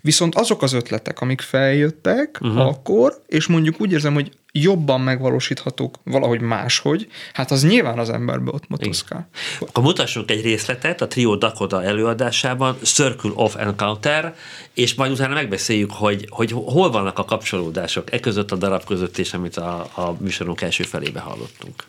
Viszont 0.01 0.35
azok 0.35 0.63
az 0.63 0.73
ötletek, 0.73 1.21
amik 1.21 1.41
feljöttek 1.41 2.39
uh-huh. 2.41 2.67
akkor, 2.67 3.23
és 3.27 3.47
mondjuk 3.47 3.81
úgy 3.81 3.93
érzem, 3.93 4.15
hogy 4.15 4.33
jobban 4.53 5.01
megvalósíthatók 5.01 5.99
valahogy 6.05 6.41
máshogy, 6.41 7.07
hát 7.33 7.51
az 7.51 7.65
nyilván 7.65 7.99
az 7.99 8.11
emberbe 8.11 8.51
ott 8.51 8.69
motoszkál. 8.69 9.29
Akkor 9.61 9.83
mutassunk 9.83 10.31
egy 10.31 10.43
részletet 10.43 11.01
a 11.01 11.07
Trio 11.07 11.37
Dakoda 11.37 11.83
előadásában, 11.83 12.77
Circle 12.83 13.33
of 13.35 13.57
Encounter, 13.57 14.35
és 14.75 14.95
majd 14.95 15.13
utána 15.13 15.35
megbeszéljük, 15.35 15.93
hogy, 15.93 16.27
hogy 16.31 16.53
hol 16.53 16.91
vannak 16.91 17.19
a 17.19 17.25
kapcsolódások 17.25 18.13
e 18.13 18.21
között 18.21 18.51
a 18.51 18.57
darab 18.57 18.85
között, 18.85 19.19
és 19.19 19.33
amit 19.33 19.57
a, 19.57 19.89
a 19.95 20.17
műsorunk 20.19 20.61
első 20.61 20.83
felébe 20.85 21.21
hallottunk. 21.21 21.85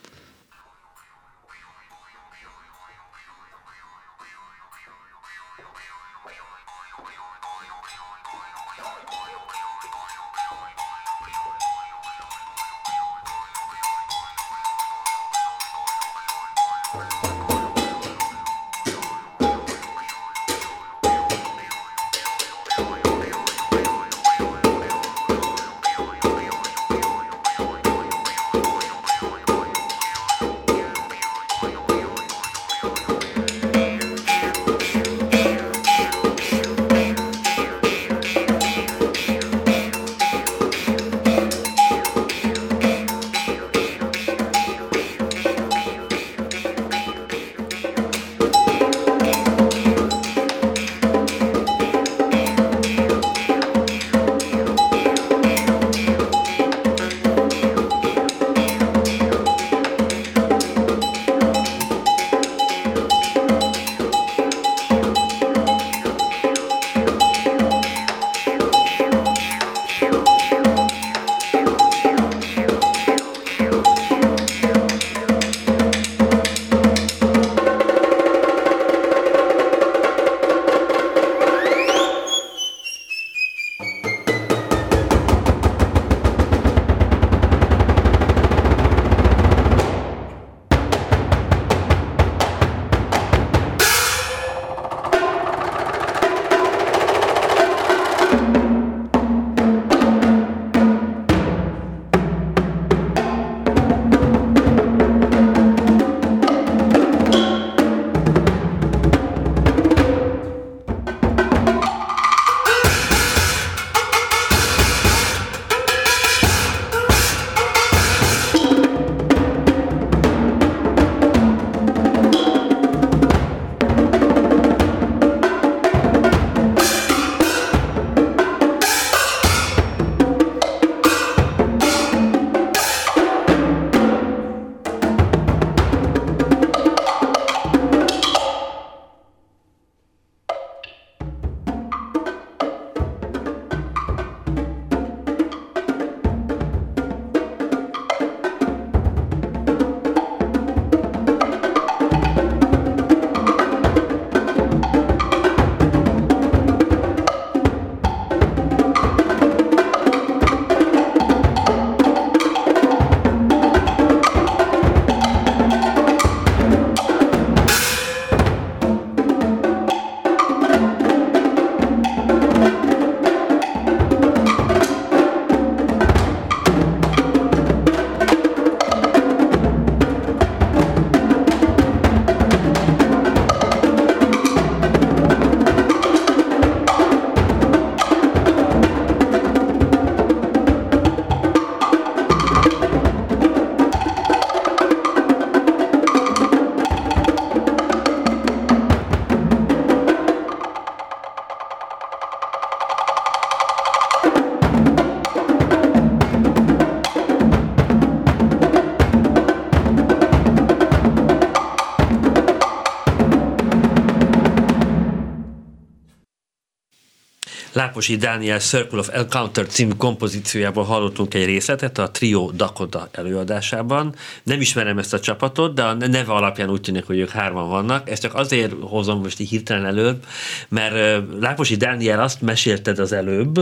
Láposi 217.81 218.15
Dániel 218.15 218.59
Circle 218.59 218.99
of 218.99 219.09
Encounter 219.13 219.67
című 219.67 219.91
kompozíciójából 219.97 220.83
hallottunk 220.83 221.33
egy 221.33 221.45
részletet 221.45 221.97
a 221.97 222.11
Trio 222.11 222.51
Dakota 222.53 223.09
előadásában. 223.11 224.15
Nem 224.43 224.61
ismerem 224.61 224.97
ezt 224.97 225.13
a 225.13 225.19
csapatot, 225.19 225.73
de 225.73 225.83
a 225.83 225.93
neve 225.93 226.33
alapján 226.33 226.69
úgy 226.69 226.81
tűnik, 226.81 227.05
hogy 227.05 227.19
ők 227.19 227.29
hárman 227.29 227.69
vannak. 227.69 228.09
Ezt 228.09 228.21
csak 228.21 228.35
azért 228.35 228.73
hozom 228.81 229.21
most 229.21 229.39
így 229.39 229.49
hirtelen 229.49 229.85
előbb, 229.85 230.25
mert 230.69 231.23
Láposi 231.39 231.75
Dániel 231.75 232.21
azt 232.21 232.41
mesélted 232.41 232.99
az 232.99 233.11
előbb 233.11 233.57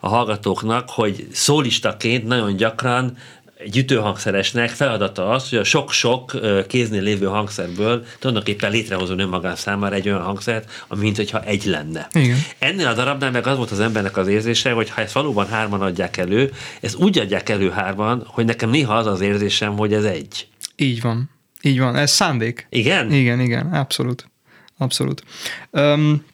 a 0.00 0.08
hallgatóknak, 0.08 0.90
hogy 0.90 1.26
szólistaként 1.32 2.26
nagyon 2.26 2.56
gyakran 2.56 3.16
egy 3.64 3.76
ütőhangszeresnek 3.76 4.70
feladata 4.70 5.28
az, 5.28 5.48
hogy 5.48 5.58
a 5.58 5.64
sok-sok 5.64 6.36
kéznél 6.68 7.02
lévő 7.02 7.26
hangszerből 7.26 8.04
tulajdonképpen 8.18 8.70
létrehozó 8.70 9.14
önmagán 9.16 9.56
számára 9.56 9.94
egy 9.94 10.08
olyan 10.08 10.22
hangszert, 10.22 10.84
ami 10.88 11.02
mint 11.02 11.16
hogyha 11.16 11.42
egy 11.42 11.64
lenne. 11.64 12.08
Igen. 12.12 12.38
Ennél 12.58 12.86
a 12.86 12.94
darabnál 12.94 13.30
meg 13.30 13.46
az 13.46 13.56
volt 13.56 13.70
az 13.70 13.80
embernek 13.80 14.16
az 14.16 14.28
érzése, 14.28 14.72
hogy 14.72 14.90
ha 14.90 15.00
ezt 15.00 15.12
valóban 15.12 15.46
hárman 15.46 15.80
adják 15.80 16.16
elő, 16.16 16.52
ezt 16.80 16.94
úgy 16.96 17.18
adják 17.18 17.48
elő 17.48 17.70
hárman, 17.70 18.24
hogy 18.26 18.44
nekem 18.44 18.70
néha 18.70 18.94
az 18.94 19.06
az 19.06 19.20
érzésem, 19.20 19.76
hogy 19.76 19.92
ez 19.92 20.04
egy. 20.04 20.48
Így 20.76 21.00
van. 21.00 21.30
Így 21.62 21.78
van. 21.78 21.96
Ez 21.96 22.10
szándék. 22.10 22.66
Igen? 22.70 23.12
Igen, 23.12 23.40
igen. 23.40 23.72
Abszolút. 23.72 24.30
Abszolút. 24.78 25.24
Um, 25.70 26.24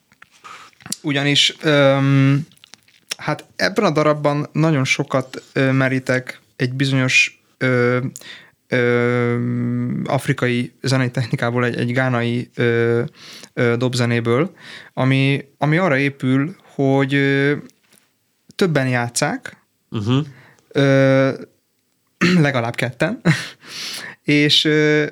ugyanis 1.02 1.56
um, 1.64 2.46
hát 3.16 3.44
ebben 3.56 3.84
a 3.84 3.90
darabban 3.90 4.48
nagyon 4.52 4.84
sokat 4.84 5.42
merítek 5.72 6.37
egy 6.58 6.74
bizonyos 6.74 7.42
ö, 7.58 7.98
ö, 8.68 9.38
afrikai 10.04 10.72
zenei 10.82 11.10
technikából, 11.10 11.64
egy, 11.64 11.76
egy 11.76 11.92
gánai 11.92 12.50
ö, 12.54 13.02
ö, 13.52 13.76
dobzenéből, 13.76 14.54
ami, 14.94 15.44
ami 15.58 15.76
arra 15.76 15.96
épül, 15.98 16.56
hogy 16.74 17.14
ö, 17.14 17.56
többen 18.56 18.88
játszák, 18.88 19.56
Uh-huh. 19.90 20.26
ö, 20.68 21.32
legalább 22.46 22.74
ketten, 22.74 23.20
és 24.22 24.64
ö, 24.64 25.06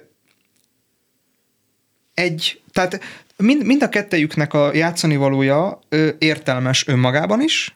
egy, 2.15 2.63
tehát 2.73 3.01
mind, 3.37 3.65
mind 3.65 3.83
a 3.83 3.89
kettejüknek 3.89 4.55
a 4.55 4.75
játszani 4.75 5.17
valója 5.17 5.79
ö, 5.89 6.09
értelmes 6.19 6.87
önmagában 6.87 7.43
is, 7.43 7.76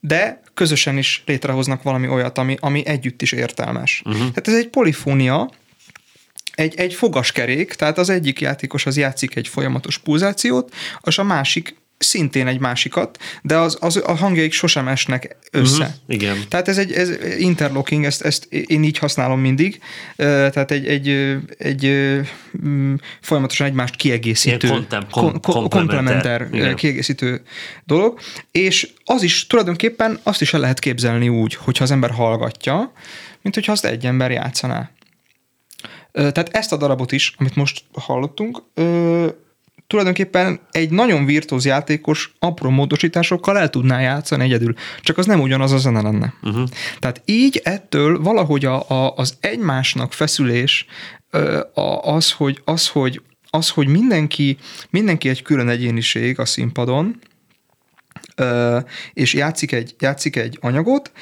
de 0.00 0.40
közösen 0.54 0.98
is 0.98 1.22
létrehoznak 1.26 1.82
valami 1.82 2.08
olyat, 2.08 2.38
ami, 2.38 2.56
ami 2.60 2.86
együtt 2.86 3.22
is 3.22 3.32
értelmes. 3.32 4.02
Uh-huh. 4.04 4.20
Tehát 4.20 4.48
ez 4.48 4.54
egy 4.54 4.68
polifónia, 4.68 5.50
egy, 6.54 6.74
egy 6.74 6.94
fogaskerék, 6.94 7.74
tehát 7.74 7.98
az 7.98 8.08
egyik 8.08 8.40
játékos 8.40 8.86
az 8.86 8.96
játszik 8.96 9.36
egy 9.36 9.48
folyamatos 9.48 9.98
pulzációt, 9.98 10.74
és 11.02 11.18
a 11.18 11.22
másik 11.22 11.76
szintén 12.02 12.46
egy 12.46 12.60
másikat, 12.60 13.18
de 13.42 13.56
az, 13.56 13.76
az 13.80 14.02
a 14.06 14.14
hangjaik 14.14 14.52
sosem 14.52 14.88
esnek 14.88 15.36
össze. 15.50 15.84
Mhm, 15.84 16.12
igen. 16.12 16.36
Tehát 16.48 16.68
ez 16.68 16.78
egy 16.78 16.92
ez 16.92 17.10
interlocking, 17.38 18.04
ezt, 18.04 18.22
ezt 18.22 18.44
én 18.44 18.82
így 18.82 18.98
használom 18.98 19.40
mindig, 19.40 19.80
tehát 20.16 20.70
egy, 20.70 20.86
egy, 20.86 21.08
egy 21.58 21.86
mm, 22.66 22.94
folyamatosan 23.20 23.66
egymást 23.66 23.96
kiegészítő, 23.96 24.66
Ilyen 24.66 24.78
kontem- 24.78 25.10
kom- 25.10 25.40
komplementer. 25.40 25.68
komplementer 25.70 26.48
Igen. 26.52 26.76
kiegészítő 26.76 27.42
dolog, 27.84 28.18
és 28.50 28.88
az 29.04 29.22
is 29.22 29.46
tulajdonképpen 29.46 30.20
azt 30.22 30.40
is 30.40 30.54
el 30.54 30.60
lehet 30.60 30.78
képzelni 30.78 31.28
úgy, 31.28 31.54
hogyha 31.54 31.84
az 31.84 31.90
ember 31.90 32.10
hallgatja, 32.10 32.92
mint 33.42 33.54
hogyha 33.54 33.72
azt 33.72 33.84
egy 33.84 34.06
ember 34.06 34.30
játszaná. 34.30 34.90
Tehát 36.12 36.48
ezt 36.48 36.72
a 36.72 36.76
darabot 36.76 37.12
is, 37.12 37.34
amit 37.38 37.54
most 37.56 37.84
hallottunk, 37.92 38.62
tulajdonképpen 39.90 40.60
egy 40.70 40.90
nagyon 40.90 41.24
virtuóz 41.24 41.64
játékos 41.64 42.32
apró 42.38 42.70
módosításokkal 42.70 43.58
el 43.58 43.70
tudná 43.70 44.00
játszani 44.00 44.44
egyedül, 44.44 44.74
csak 45.00 45.18
az 45.18 45.26
nem 45.26 45.40
ugyanaz 45.40 45.72
a 45.72 45.78
zene 45.78 46.00
lenne. 46.00 46.34
Uh-huh. 46.42 46.68
Tehát 46.98 47.22
így 47.24 47.60
ettől 47.64 48.22
valahogy 48.22 48.64
a, 48.64 48.90
a, 48.90 49.14
az 49.16 49.36
egymásnak 49.40 50.12
feszülés, 50.12 50.86
a, 51.74 51.80
az, 52.14 52.32
hogy, 52.32 52.60
az, 52.64 52.88
hogy, 52.88 53.22
az, 53.50 53.68
hogy 53.68 53.86
mindenki, 53.86 54.56
mindenki 54.90 55.28
egy 55.28 55.42
külön 55.42 55.68
egyéniség 55.68 56.38
a 56.38 56.44
színpadon, 56.44 57.18
és 59.12 59.34
játszik 59.34 59.72
egy, 59.72 59.94
játszik 59.98 60.36
egy 60.36 60.58
anyagot, 60.60 61.12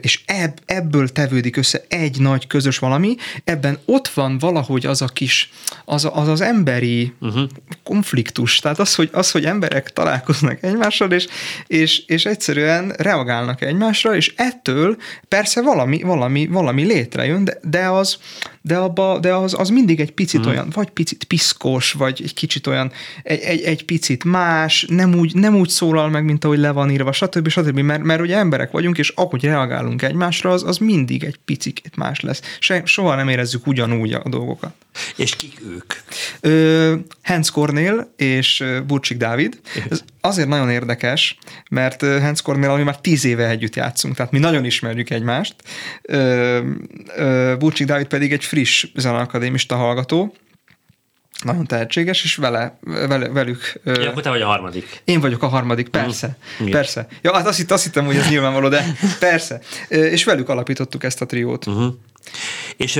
és 0.00 0.22
ebb, 0.26 0.60
ebből 0.66 1.08
tevődik 1.08 1.56
össze 1.56 1.84
egy 1.88 2.20
nagy 2.20 2.46
közös 2.46 2.78
valami, 2.78 3.16
ebben 3.44 3.78
ott 3.84 4.08
van 4.08 4.38
valahogy 4.38 4.86
az 4.86 5.02
a 5.02 5.06
kis, 5.06 5.50
az 5.84 6.04
a, 6.04 6.16
az, 6.16 6.28
az 6.28 6.40
emberi 6.40 7.12
uh-huh. 7.20 7.48
konfliktus, 7.82 8.58
tehát 8.58 8.78
az 8.78 8.94
hogy, 8.94 9.08
az, 9.12 9.30
hogy 9.30 9.44
emberek 9.44 9.92
találkoznak 9.92 10.62
egymással, 10.62 11.12
és, 11.12 11.26
és, 11.66 11.98
és 12.06 12.26
egyszerűen 12.26 12.88
reagálnak 12.88 13.62
egymásra, 13.62 14.16
és 14.16 14.32
ettől 14.36 14.96
persze 15.28 15.62
valami, 15.62 16.02
valami, 16.02 16.46
valami 16.46 16.82
létrejön, 16.82 17.44
de, 17.44 17.58
de 17.62 17.88
az, 17.88 18.18
de, 18.62 18.76
abba, 18.76 19.18
de 19.18 19.34
az, 19.34 19.54
az 19.58 19.68
mindig 19.68 20.00
egy 20.00 20.12
picit 20.12 20.40
uh-huh. 20.40 20.54
olyan, 20.54 20.70
vagy 20.74 20.90
picit 20.90 21.24
piszkos, 21.24 21.92
vagy 21.92 22.20
egy 22.24 22.34
kicsit 22.34 22.66
olyan, 22.66 22.92
egy, 23.22 23.40
egy, 23.40 23.60
egy 23.60 23.84
picit 23.84 24.24
más, 24.24 24.86
nem 24.88 25.14
úgy, 25.14 25.34
nem 25.34 25.56
úgy 25.56 25.68
szólal 25.68 26.08
meg, 26.08 26.24
mint 26.24 26.44
ahogy 26.46 26.58
le 26.58 26.70
van 26.70 26.90
írva, 26.90 27.12
stb. 27.12 27.48
stb. 27.48 27.78
Mert, 27.78 28.02
mert 28.02 28.20
ugye 28.20 28.36
emberek 28.36 28.70
vagyunk, 28.70 28.98
és 28.98 29.08
ahogy 29.08 29.44
reagálunk 29.44 30.02
egymásra, 30.02 30.50
az, 30.50 30.62
az 30.62 30.78
mindig 30.78 31.24
egy 31.24 31.38
picit 31.44 31.90
más 31.96 32.20
lesz. 32.20 32.40
Se, 32.58 32.82
soha 32.84 33.14
nem 33.14 33.28
érezzük 33.28 33.66
ugyanúgy 33.66 34.12
a 34.12 34.22
dolgokat. 34.28 34.72
És 35.16 35.36
kik 35.36 35.60
ők? 35.66 35.92
Ö, 36.40 36.94
Hans 37.22 37.50
Cornél 37.50 38.12
és 38.16 38.64
Burcsik 38.86 39.16
Dávid. 39.16 39.60
Ez 39.90 40.04
azért 40.20 40.48
nagyon 40.48 40.70
érdekes, 40.70 41.38
mert 41.70 42.00
Hans 42.00 42.42
Cornél, 42.42 42.70
ami 42.70 42.82
már 42.82 43.00
tíz 43.00 43.24
éve 43.24 43.48
együtt 43.48 43.76
játszunk, 43.76 44.14
tehát 44.14 44.32
mi 44.32 44.38
nagyon 44.38 44.64
ismerjük 44.64 45.10
egymást. 45.10 45.54
Ö, 46.02 46.60
ö, 47.16 47.54
Burcsik 47.58 47.86
Dávid 47.86 48.06
pedig 48.06 48.32
egy 48.32 48.44
friss 48.44 48.86
zeneakadémista 48.94 49.76
hallgató, 49.76 50.34
nagyon 51.44 51.66
tehetséges, 51.66 52.24
és 52.24 52.36
vele, 52.36 52.78
vele 52.82 53.28
velük... 53.28 53.80
Ja, 53.84 54.08
akkor 54.10 54.22
te 54.22 54.28
vagy 54.30 54.40
a 54.40 54.46
harmadik. 54.46 55.02
én 55.04 55.20
vagyok 55.20 55.42
a 55.42 55.46
harmadik, 55.48 55.88
persze, 55.88 56.36
Igen. 56.60 56.70
persze. 56.72 57.06
Ja, 57.22 57.34
hát 57.34 57.46
azt, 57.46 57.56
hitt, 57.56 57.70
azt 57.70 57.84
hittem, 57.84 58.04
hogy 58.04 58.16
ez 58.16 58.28
nyilvánvaló, 58.28 58.68
de 58.68 58.84
persze. 59.18 59.60
És 59.88 60.24
velük 60.24 60.48
alapítottuk 60.48 61.04
ezt 61.04 61.20
a 61.20 61.26
triót. 61.26 61.66
Uh-huh. 61.66 61.94
És 62.76 62.96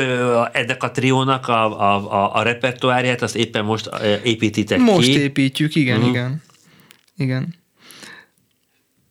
ennek 0.52 0.82
a 0.82 0.90
triónak 0.90 1.48
a, 1.48 1.80
a, 1.80 2.12
a, 2.12 2.34
a 2.34 2.42
repertoárját 2.42 3.22
azt 3.22 3.36
éppen 3.36 3.64
most 3.64 3.90
építitek 4.22 4.78
Most 4.78 5.06
ki. 5.08 5.18
építjük, 5.20 5.74
igen, 5.74 5.98
Mhm. 6.00 6.08
igen. 6.08 6.42
Igen. 7.16 7.54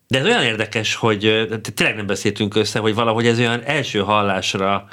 De 0.07 0.19
ez 0.19 0.25
olyan 0.25 0.43
érdekes, 0.43 0.95
hogy 0.95 1.47
tényleg 1.73 1.95
nem 1.95 2.05
beszéltünk 2.05 2.55
össze, 2.55 2.79
hogy 2.79 2.93
valahogy 2.93 3.27
ez 3.27 3.39
olyan 3.39 3.61
első 3.63 3.99
hallásra 3.99 4.87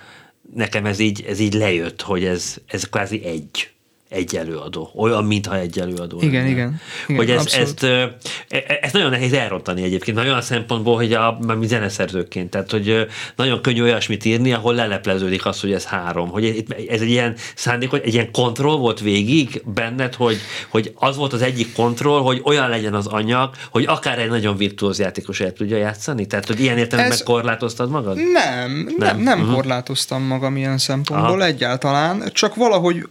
nekem 0.55 0.87
ez 0.87 0.99
így, 0.99 1.25
ez 1.29 1.39
így 1.39 1.55
lejött, 1.55 2.03
hogy 2.03 2.25
ez, 2.25 2.55
ez 2.67 2.89
kvázi 2.89 3.25
egy 3.25 3.71
egy 4.13 4.37
előadó. 4.37 4.91
Olyan, 4.95 5.25
mintha 5.25 5.59
egy 5.59 5.79
előadó. 5.79 6.19
Igen, 6.21 6.33
lenne. 6.33 6.49
igen. 6.49 6.81
Igen, 7.07 7.17
hogy 7.17 7.31
ez, 7.31 7.55
ezt, 7.55 7.83
e- 7.83 8.17
e- 8.49 8.79
ezt 8.81 8.93
nagyon 8.93 9.11
nehéz 9.11 9.33
elrontani 9.33 9.83
egyébként, 9.83 10.17
nagyon 10.17 10.31
olyan 10.31 10.45
szempontból, 10.45 10.97
hogy 10.97 11.13
a, 11.13 11.39
mi 11.59 11.67
zeneszerzőként, 11.67 12.51
tehát 12.51 12.71
hogy 12.71 13.07
nagyon 13.37 13.63
könnyű 13.63 13.83
olyasmit 13.83 14.25
írni, 14.25 14.53
ahol 14.53 14.75
lelepleződik 14.75 15.47
az, 15.47 15.61
hogy 15.61 15.73
ez 15.73 15.85
három. 15.85 16.29
Hogy 16.29 16.65
ez 16.89 17.01
egy 17.01 17.11
ilyen 17.11 17.35
szándék, 17.55 17.91
hogy 17.91 18.03
egy 18.05 18.15
ilyen 18.15 18.31
kontroll 18.33 18.77
volt 18.77 19.01
végig 19.01 19.63
benned, 19.75 20.15
hogy, 20.15 20.37
hogy 20.69 20.93
az 20.95 21.17
volt 21.17 21.33
az 21.33 21.43
egyik 21.43 21.73
kontroll, 21.73 22.21
hogy 22.21 22.41
olyan 22.45 22.69
legyen 22.69 22.95
az 22.95 23.07
anyag, 23.07 23.55
hogy 23.71 23.85
akár 23.87 24.19
egy 24.19 24.29
nagyon 24.29 24.57
virtuóz 24.57 24.99
játékos 24.99 25.41
el 25.41 25.53
tudja 25.53 25.77
játszani? 25.77 26.27
Tehát, 26.27 26.47
hogy 26.47 26.61
ilyen 26.61 26.79
értelemben 26.79 27.13
Ez- 27.13 27.23
korlátoztad 27.23 27.91
magad? 27.91 28.17
Nem, 28.17 28.71
nem, 28.73 28.95
nem, 28.99 29.21
nem 29.21 29.41
uh-huh. 29.41 29.55
korlátoztam 29.55 30.23
magam 30.23 30.57
ilyen 30.57 30.79
szempontból. 30.79 31.41
Aha. 31.41 31.45
egyáltalán, 31.45 32.31
csak 32.33 32.55
valahogy 32.55 33.09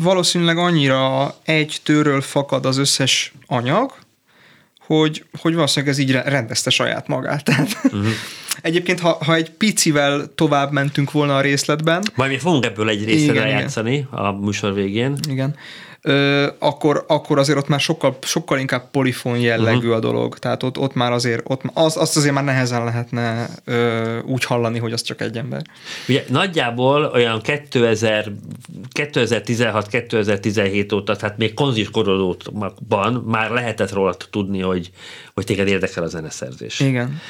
valószínűleg 0.00 0.41
annyira 0.48 1.34
egy 1.44 1.76
tőről 1.82 2.20
fakad 2.20 2.66
az 2.66 2.78
összes 2.78 3.32
anyag, 3.46 3.94
hogy, 4.86 5.24
hogy 5.40 5.54
valószínűleg 5.54 5.94
ez 5.94 6.00
így 6.00 6.10
re- 6.10 6.22
rendezte 6.22 6.70
saját 6.70 7.06
magát. 7.08 7.44
Tehát, 7.48 7.80
uh-huh. 7.84 8.06
Egyébként, 8.62 9.00
ha, 9.00 9.18
ha 9.24 9.34
egy 9.34 9.50
picivel 9.50 10.34
tovább 10.34 10.72
mentünk 10.72 11.10
volna 11.10 11.36
a 11.36 11.40
részletben, 11.40 12.02
Majd 12.14 12.30
mi 12.30 12.38
fogunk 12.38 12.64
ebből 12.64 12.88
egy 12.88 13.02
Igen, 13.02 13.34
igen. 13.34 13.48
játszani 13.48 14.06
a 14.10 14.30
műsor 14.30 14.74
végén. 14.74 15.18
igen, 15.28 15.54
akkor, 16.58 17.04
akkor 17.08 17.38
azért 17.38 17.58
ott 17.58 17.68
már 17.68 17.80
sokkal, 17.80 18.16
sokkal 18.20 18.58
inkább 18.58 18.90
polifon 18.90 19.38
jellegű 19.38 19.76
uh-huh. 19.76 19.94
a 19.94 19.98
dolog. 19.98 20.38
Tehát 20.38 20.62
ott, 20.62 20.78
ott 20.78 20.94
már 20.94 21.12
azért, 21.12 21.42
ott, 21.44 21.62
az, 21.74 21.96
azt 21.96 22.16
azért 22.16 22.34
már 22.34 22.44
nehezen 22.44 22.84
lehetne 22.84 23.48
ö, 23.64 24.18
úgy 24.18 24.44
hallani, 24.44 24.78
hogy 24.78 24.92
az 24.92 25.02
csak 25.02 25.20
egy 25.20 25.36
ember. 25.36 25.62
Ugye 26.08 26.24
nagyjából 26.28 27.04
olyan 27.04 27.40
2000, 27.40 28.32
2016-2017 28.98 30.94
óta, 30.94 31.16
tehát 31.16 31.38
még 31.38 31.54
konzis 31.54 31.90
korodóban 31.90 33.12
már 33.26 33.50
lehetett 33.50 33.92
róla 33.92 34.14
tudni, 34.30 34.60
hogy, 34.60 34.90
hogy 35.34 35.44
téged 35.44 35.68
érdekel 35.68 36.02
a 36.02 36.08
zeneszerzés. 36.08 36.80
Igen. 36.80 37.20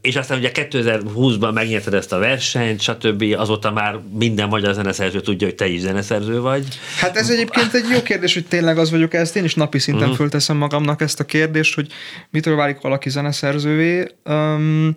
És 0.00 0.16
aztán 0.16 0.38
ugye 0.38 0.50
2020-ban 0.54 1.52
megnyerted 1.52 1.94
ezt 1.94 2.12
a 2.12 2.18
versenyt, 2.18 2.80
stb. 2.80 3.24
Azóta 3.36 3.72
már 3.72 3.98
minden 4.18 4.48
magyar 4.48 4.74
zeneszerző 4.74 5.20
tudja, 5.20 5.46
hogy 5.46 5.56
te 5.56 5.66
is 5.66 5.80
zeneszerző 5.80 6.40
vagy. 6.40 6.66
Hát 6.98 7.16
ez 7.16 7.30
egyébként 7.30 7.74
egy 7.74 7.88
jó 7.92 8.02
kérdés, 8.02 8.34
hogy 8.34 8.46
tényleg 8.46 8.78
az 8.78 8.90
vagyok, 8.90 9.14
ezt 9.14 9.36
én 9.36 9.44
is 9.44 9.54
napi 9.54 9.78
szinten 9.78 10.02
uh-huh. 10.02 10.18
fölteszem 10.18 10.56
magamnak 10.56 11.00
ezt 11.00 11.20
a 11.20 11.24
kérdést, 11.24 11.74
hogy 11.74 11.86
mitől 12.30 12.56
válik 12.56 12.80
valaki 12.80 13.10
zeneszerzővé. 13.10 14.14
Um, 14.24 14.96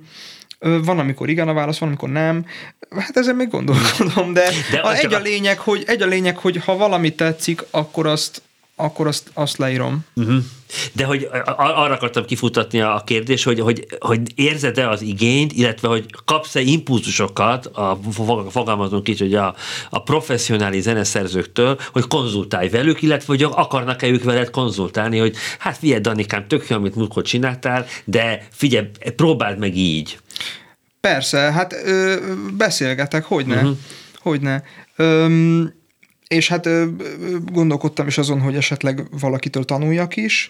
van, 0.60 1.00
amikor 1.00 1.30
igen 1.30 1.48
a 1.48 1.54
válasz, 1.54 1.78
van, 1.78 1.90
amikor 1.90 2.10
nem. 2.10 2.46
Hát 2.90 3.18
ezen 3.18 3.36
még 3.36 3.48
gondolkodom, 3.48 4.34
de, 4.34 4.50
de 4.72 4.80
a, 4.80 4.94
egy, 4.94 5.14
a 5.14 5.20
lényeg, 5.20 5.60
hogy, 5.60 5.84
egy 5.88 6.02
a 6.02 6.06
lényeg, 6.06 6.38
hogy 6.38 6.58
ha 6.58 6.78
valami 6.78 7.16
tetszik, 7.16 7.64
akkor 7.72 8.08
azt, 8.08 8.42
akkor 8.82 9.08
azt, 9.08 9.32
azt 9.34 9.58
leírom. 9.58 10.06
Uh-huh. 10.16 10.44
De 10.92 11.06
hogy 11.06 11.30
arra 11.58 11.94
akartam 11.94 12.26
kifutatni 12.26 12.82
a 12.82 13.02
kérdés, 13.06 13.44
hogy, 13.44 13.60
hogy, 13.60 13.86
hogy 14.00 14.20
érzed-e 14.36 14.90
az 14.90 15.02
igényt, 15.02 15.54
illetve 15.54 15.88
hogy 15.88 16.06
kapsz-e 16.26 16.60
impulzusokat, 16.60 17.66
a, 17.66 18.00
fogalmazunk 18.50 19.10
így, 19.10 19.20
hogy 19.20 19.36
a, 19.36 19.56
a 19.90 20.04
professzionális 20.04 20.82
zeneszerzőktől, 20.82 21.80
hogy 21.92 22.08
konzultálj 22.08 22.70
velük, 22.70 23.02
illetve 23.02 23.26
hogy 23.28 23.44
akarnak-e 23.44 24.08
ők 24.08 24.24
veled 24.24 24.50
konzultálni, 24.50 25.18
hogy 25.18 25.36
hát 25.60 25.78
figyelj, 25.78 26.02
Danikám, 26.02 26.48
tök 26.48 26.70
jó, 26.70 26.76
amit 26.76 26.96
múltkor 26.96 27.24
csináltál, 27.24 27.86
de 28.04 28.48
figyelj, 28.52 28.88
próbáld 29.16 29.58
meg 29.58 29.76
így. 29.76 30.20
Persze, 31.02 31.38
hát 31.38 31.74
ö, 31.74 32.16
beszélgetek, 32.58 33.24
hogy 33.24 33.46
ne, 33.46 33.56
uh-huh. 33.56 33.78
hogy 34.20 34.42
ne. 34.42 34.62
Öm, 34.96 35.74
és 36.32 36.48
hát 36.48 36.70
gondolkodtam 37.52 38.08
is 38.08 38.18
azon, 38.18 38.42
hogy 38.42 38.56
esetleg 38.56 39.20
valakitől 39.20 39.64
tanuljak 39.64 40.16
is. 40.16 40.50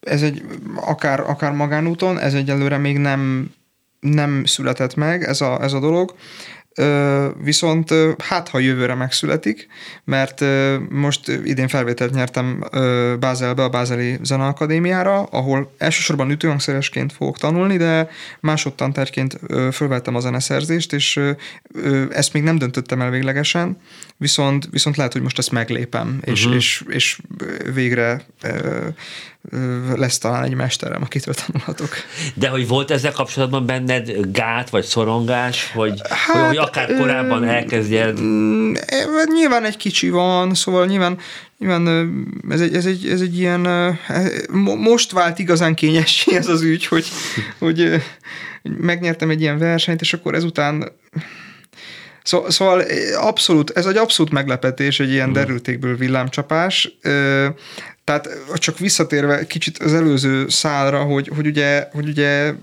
Ez 0.00 0.22
egy, 0.22 0.42
akár, 0.74 1.20
akár 1.20 1.52
magánúton, 1.52 2.18
ez 2.18 2.34
egyelőre 2.34 2.78
még 2.78 2.98
nem, 2.98 3.50
nem 4.00 4.44
született 4.44 4.94
meg 4.94 5.22
ez 5.22 5.40
a, 5.40 5.62
ez 5.62 5.72
a 5.72 5.80
dolog. 5.80 6.14
Viszont 7.42 7.94
hát, 8.18 8.48
ha 8.48 8.58
jövőre 8.58 8.94
megszületik, 8.94 9.66
mert 10.04 10.44
most 10.88 11.28
idén 11.28 11.68
felvételt 11.68 12.14
nyertem 12.14 12.64
Bázelbe, 13.20 13.62
a 13.62 13.68
Bázeli 13.68 14.18
Zeneakadémiára, 14.22 15.22
ahol 15.22 15.74
elsősorban 15.78 16.30
ütőhangszeresként 16.30 17.12
fogok 17.12 17.38
tanulni, 17.38 17.76
de 17.76 18.08
másodtantárként 18.40 19.40
fölvettem 19.72 20.14
a 20.14 20.20
zeneszerzést, 20.20 20.92
és 20.92 21.20
ezt 22.10 22.32
még 22.32 22.42
nem 22.42 22.58
döntöttem 22.58 23.00
el 23.00 23.10
véglegesen, 23.10 23.80
viszont, 24.16 24.68
viszont 24.70 24.96
lehet, 24.96 25.12
hogy 25.12 25.22
most 25.22 25.38
ezt 25.38 25.50
meglépem, 25.50 26.20
és, 26.24 26.40
uh-huh. 26.40 26.56
és, 26.56 26.84
és 26.88 27.20
végre 27.74 28.24
lesz 29.96 30.18
talán 30.18 30.44
egy 30.44 30.54
mesterem, 30.54 31.02
akitől 31.02 31.34
tanulhatok. 31.34 31.88
De 32.34 32.48
hogy 32.48 32.68
volt 32.68 32.90
ezzel 32.90 33.12
kapcsolatban 33.12 33.66
benned 33.66 34.10
gát 34.32 34.70
vagy 34.70 34.84
szorongás, 34.84 35.70
hogy, 35.72 36.00
hát, 36.08 36.46
hogy 36.46 36.56
akár 36.56 36.94
korábban 36.96 37.44
elkezdjed? 37.44 38.20
Mm, 38.20 38.74
nyilván 39.34 39.64
egy 39.64 39.76
kicsi 39.76 40.10
van, 40.10 40.54
szóval 40.54 40.86
nyilván, 40.86 41.18
nyilván 41.58 41.88
ez, 42.50 42.60
egy, 42.60 42.74
ez, 42.74 42.86
egy, 42.86 43.06
ez 43.06 43.20
egy 43.20 43.38
ilyen, 43.38 43.96
most 44.78 45.12
vált 45.12 45.38
igazán 45.38 45.74
kényessé 45.74 46.36
ez 46.36 46.48
az 46.48 46.62
ügy, 46.62 46.86
hogy, 46.86 47.08
hogy 47.58 48.02
megnyertem 48.62 49.30
egy 49.30 49.40
ilyen 49.40 49.58
versenyt, 49.58 50.00
és 50.00 50.12
akkor 50.12 50.34
ezután 50.34 50.92
Szó, 52.22 52.50
szóval 52.50 52.84
abszolút, 53.16 53.70
ez 53.70 53.86
egy 53.86 53.96
abszolút 53.96 54.32
meglepetés, 54.32 55.00
egy 55.00 55.10
ilyen 55.10 55.28
mm. 55.28 55.32
derültékből 55.32 55.96
villámcsapás. 55.96 56.98
Tehát 58.04 58.28
csak 58.54 58.78
visszatérve 58.78 59.46
kicsit 59.46 59.78
az 59.78 59.94
előző 59.94 60.48
szálra, 60.48 61.02
hogy, 61.02 61.30
hogy 61.34 61.46
ugye, 61.46 61.88
hogy 61.92 62.08
ugye 62.08 62.54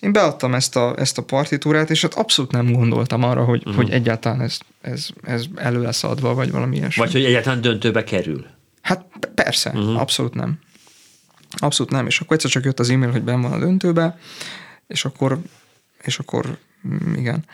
én 0.00 0.12
beadtam 0.12 0.54
ezt 0.54 0.76
a, 0.76 0.94
ezt 0.98 1.18
a 1.18 1.22
partitúrát, 1.22 1.90
és 1.90 2.02
hát 2.02 2.14
abszolút 2.14 2.50
nem 2.50 2.72
gondoltam 2.72 3.22
arra, 3.22 3.44
hogy, 3.44 3.58
uh-huh. 3.58 3.74
hogy 3.74 3.90
egyáltalán 3.90 4.40
ez, 4.40 4.58
ez, 4.80 5.08
ez 5.22 5.44
elő 5.54 5.82
lesz 5.82 6.04
adva, 6.04 6.34
vagy 6.34 6.50
valami 6.50 6.76
ilyesmi. 6.76 7.02
Vagy 7.02 7.12
hogy 7.12 7.24
egyáltalán 7.24 7.60
döntőbe 7.60 8.04
kerül. 8.04 8.46
Hát 8.82 9.04
persze, 9.34 9.70
uh-huh. 9.70 10.00
abszolút 10.00 10.34
nem. 10.34 10.58
Abszolút 11.56 11.92
nem, 11.92 12.06
és 12.06 12.20
akkor 12.20 12.36
egyszer 12.36 12.50
csak 12.50 12.64
jött 12.64 12.80
az 12.80 12.90
e-mail, 12.90 13.10
hogy 13.10 13.22
ben 13.22 13.40
van 13.40 13.52
a 13.52 13.58
döntőbe, 13.58 14.18
és 14.86 15.04
akkor, 15.04 15.38
és 16.02 16.18
akkor 16.18 16.56
mm, 16.88 17.14
igen. 17.14 17.44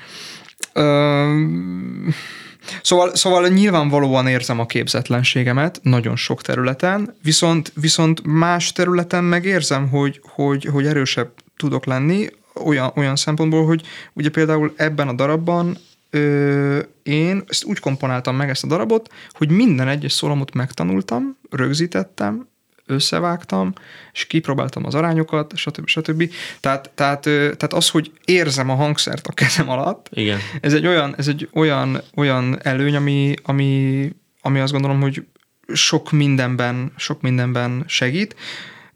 Szóval, 2.82 3.14
szóval 3.14 3.48
nyilvánvalóan 3.48 4.26
érzem 4.26 4.60
a 4.60 4.66
képzetlenségemet 4.66 5.80
nagyon 5.82 6.16
sok 6.16 6.42
területen, 6.42 7.14
viszont, 7.22 7.72
viszont 7.80 8.20
más 8.24 8.72
területen 8.72 9.24
megérzem, 9.24 9.88
hogy, 9.88 10.20
hogy, 10.24 10.64
hogy 10.64 10.86
erősebb 10.86 11.32
tudok 11.56 11.84
lenni, 11.84 12.28
olyan, 12.64 12.92
olyan 12.94 13.16
szempontból, 13.16 13.66
hogy 13.66 13.82
ugye 14.12 14.30
például 14.30 14.72
ebben 14.76 15.08
a 15.08 15.12
darabban 15.12 15.78
ö, 16.10 16.78
én 17.02 17.44
ezt 17.46 17.64
úgy 17.64 17.78
komponáltam 17.78 18.36
meg 18.36 18.48
ezt 18.48 18.64
a 18.64 18.66
darabot, 18.66 19.12
hogy 19.32 19.50
minden 19.50 19.88
egyes 19.88 20.12
szólamot 20.12 20.54
megtanultam, 20.54 21.36
rögzítettem, 21.50 22.48
összevágtam, 22.86 23.72
és 24.12 24.26
kipróbáltam 24.26 24.86
az 24.86 24.94
arányokat, 24.94 25.56
stb. 25.56 25.86
stb. 25.86 26.30
Tehát, 26.60 26.90
tehát, 26.94 27.20
tehát 27.22 27.72
az, 27.72 27.88
hogy 27.88 28.12
érzem 28.24 28.70
a 28.70 28.74
hangszert 28.74 29.26
a 29.26 29.32
kezem 29.32 29.68
alatt, 29.68 30.08
Igen. 30.10 30.38
ez 30.60 30.72
egy 30.72 30.86
olyan, 30.86 31.14
ez 31.18 31.28
egy 31.28 31.48
olyan, 31.52 32.02
olyan 32.14 32.58
előny, 32.62 32.96
ami, 32.96 33.34
ami, 33.42 34.10
ami 34.40 34.60
azt 34.60 34.72
gondolom, 34.72 35.00
hogy 35.00 35.24
sok 35.72 36.12
mindenben, 36.12 36.92
sok 36.96 37.20
mindenben 37.20 37.84
segít. 37.86 38.36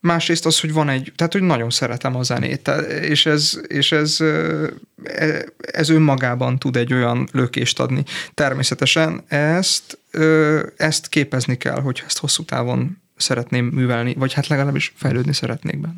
Másrészt 0.00 0.46
az, 0.46 0.60
hogy 0.60 0.72
van 0.72 0.88
egy, 0.88 1.12
tehát 1.16 1.32
hogy 1.32 1.42
nagyon 1.42 1.70
szeretem 1.70 2.16
a 2.16 2.22
zenét, 2.22 2.70
és 3.02 3.26
ez, 3.26 3.60
és 3.66 3.92
ez, 3.92 4.20
e, 5.04 5.44
ez 5.58 5.88
önmagában 5.88 6.58
tud 6.58 6.76
egy 6.76 6.92
olyan 6.92 7.28
lökést 7.32 7.80
adni. 7.80 8.02
Természetesen 8.34 9.24
ezt, 9.28 9.98
ezt 10.76 11.08
képezni 11.08 11.56
kell, 11.56 11.80
hogy 11.80 12.02
ezt 12.06 12.18
hosszú 12.18 12.44
távon 12.44 12.99
szeretném 13.20 13.66
művelni, 13.66 14.14
vagy 14.18 14.32
hát 14.32 14.46
legalábbis 14.46 14.92
fejlődni 14.96 15.32
szeretnék 15.32 15.80
benne. 15.80 15.94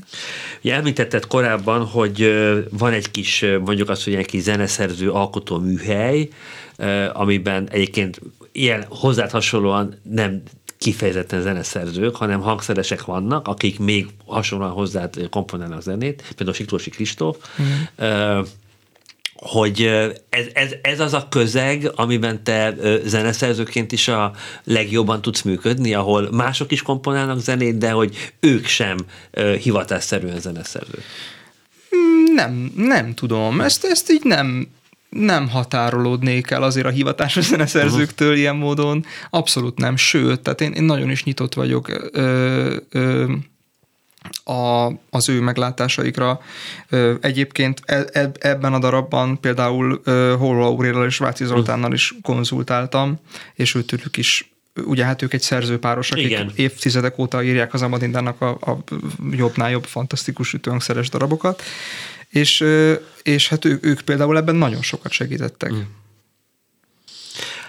Ja, 0.61 0.75
említetted 0.75 1.27
korábban, 1.27 1.87
hogy 1.87 2.35
van 2.71 2.93
egy 2.93 3.11
kis, 3.11 3.45
mondjuk 3.65 3.89
azt, 3.89 4.05
hogy 4.05 4.15
egy 4.15 4.27
kis 4.27 4.43
zeneszerző 4.43 5.11
alkotó 5.11 5.59
műhely, 5.59 6.29
amiben 7.13 7.69
egyébként 7.71 8.21
ilyen 8.53 8.85
hozzád 8.89 9.31
hasonlóan 9.31 9.95
nem 10.03 10.43
kifejezetten 10.79 11.41
zeneszerzők, 11.41 12.17
hanem 12.17 12.41
hangszeresek 12.41 13.05
vannak, 13.05 13.49
akik 13.49 13.79
még 13.79 14.07
hasonlóan 14.27 14.71
hozzád 14.71 15.29
komponálnak 15.31 15.83
zenét, 15.83 16.23
például 16.37 16.57
Siklósi 16.57 16.91
Kristóf, 16.91 17.37
mm 17.63 18.41
hogy 19.43 19.83
ez, 20.29 20.47
ez, 20.53 20.71
ez 20.83 21.01
az 21.01 21.15
a 21.15 21.27
közeg, 21.31 21.91
amiben 21.95 22.45
te 22.45 22.75
zeneszerzőként 23.05 23.93
is 23.93 24.09
a 24.09 24.33
legjobban 24.65 25.23
tudsz 25.23 25.43
működni, 25.43 25.95
ahol 25.95 26.29
mások 26.33 26.73
is 26.73 26.83
komponálnak 26.83 27.41
zenét, 27.41 27.79
de 27.79 27.91
hogy 27.91 28.33
ők 28.41 28.67
sem 28.67 28.97
hivatásszerűen 29.61 30.41
zeneszerzők. 30.41 31.03
Nem, 32.35 32.73
nem 32.77 33.15
tudom. 33.15 33.61
Ezt, 33.61 33.85
ezt 33.85 34.11
így 34.11 34.25
nem, 34.25 34.69
nem 35.09 35.49
határolódnék 35.49 36.51
el 36.51 36.63
azért 36.63 36.87
a 36.87 36.91
hivatásos 36.91 37.45
zeneszerzőktől 37.45 38.29
uh-huh. 38.29 38.43
ilyen 38.43 38.57
módon. 38.57 39.05
Abszolút 39.31 39.79
nem. 39.79 39.97
Sőt, 39.97 40.41
tehát 40.41 40.61
én, 40.61 40.73
én 40.73 40.83
nagyon 40.83 41.11
is 41.11 41.25
nyitott 41.25 41.55
vagyok 41.55 42.09
ö, 42.13 42.77
ö, 42.91 43.33
a, 44.45 44.93
az 45.11 45.29
ő 45.29 45.41
meglátásaikra. 45.41 46.41
Egyébként 47.21 47.81
e, 47.85 48.05
e, 48.13 48.31
ebben 48.39 48.73
a 48.73 48.79
darabban 48.79 49.41
például 49.41 50.03
Holló 50.39 50.63
Aurélal 50.63 51.07
és 51.07 51.19
Váci 51.19 51.45
Zoltánnal 51.45 51.93
is 51.93 52.15
konzultáltam, 52.23 53.19
és 53.55 53.75
őtőlük 53.75 54.17
is 54.17 54.53
ugye 54.75 55.05
hát 55.05 55.23
ők 55.23 55.33
egy 55.33 55.41
szerzőpáros, 55.41 56.11
akik 56.11 56.25
Igen. 56.25 56.53
évtizedek 56.55 57.19
óta 57.19 57.43
írják 57.43 57.75
az 57.75 57.83
Amadindának 57.83 58.41
a, 58.41 58.49
a 58.49 58.85
jobbnál 59.31 59.71
jobb 59.71 59.85
fantasztikus 59.85 60.53
ütőhangszeres 60.53 61.09
darabokat, 61.09 61.63
és, 62.29 62.65
és 63.23 63.49
hát 63.49 63.65
ők, 63.65 63.85
ők 63.85 64.01
például 64.01 64.37
ebben 64.37 64.55
nagyon 64.55 64.83
sokat 64.83 65.13
segítettek. 65.13 65.73
Mm. 65.73 65.81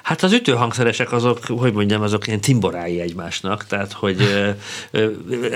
Hát 0.04 0.24
az 0.24 0.34
ütőhangszeresek 0.34 1.12
azok, 1.12 1.46
hogy 1.46 1.74
mondjam, 1.74 2.02
azok 2.02 2.28
ilyen 2.28 2.40
timborái 2.40 3.00
egymásnak, 3.00 3.66
tehát 3.66 3.92
hogy 3.94 4.18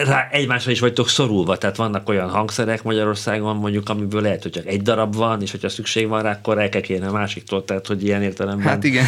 rá 0.06 0.28
egymásra 0.32 0.72
is 0.72 0.80
vagytok 0.80 1.10
szorulva, 1.10 1.58
tehát 1.58 1.76
vannak 1.76 2.10
olyan 2.10 2.30
hangszerek 2.30 2.84
Magyarországon 2.84 3.56
mondjuk, 3.56 3.90
amiből 3.90 4.22
lehet, 4.22 4.42
hogy 4.42 4.52
csak 4.52 4.66
egy 4.66 4.82
darab 4.82 5.16
van, 5.16 5.42
és 5.42 5.52
hogyha 5.52 5.70
szükség 5.70 6.08
van 6.08 6.22
rá, 6.22 6.32
akkor 6.32 6.60
el 6.60 6.70
kell 6.70 6.82
kérni 6.82 7.06
a 7.06 7.12
másiktól, 7.12 7.66
tehát 7.66 7.88
hogy 7.88 8.04
ilyen 8.04 8.22
értelemben 8.22 8.68
hát 8.68 8.84
igen. 8.84 9.06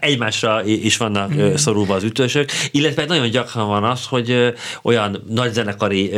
egymásra 0.00 0.64
is 0.64 0.96
vannak 0.96 1.32
igen. 1.32 1.56
szorulva 1.56 1.94
az 1.94 2.02
ütősök, 2.02 2.50
illetve 2.70 3.04
nagyon 3.04 3.30
gyakran 3.30 3.68
van 3.68 3.84
az, 3.84 4.06
hogy 4.06 4.54
olyan 4.82 5.22
nagy 5.28 5.52
zenekari 5.52 6.10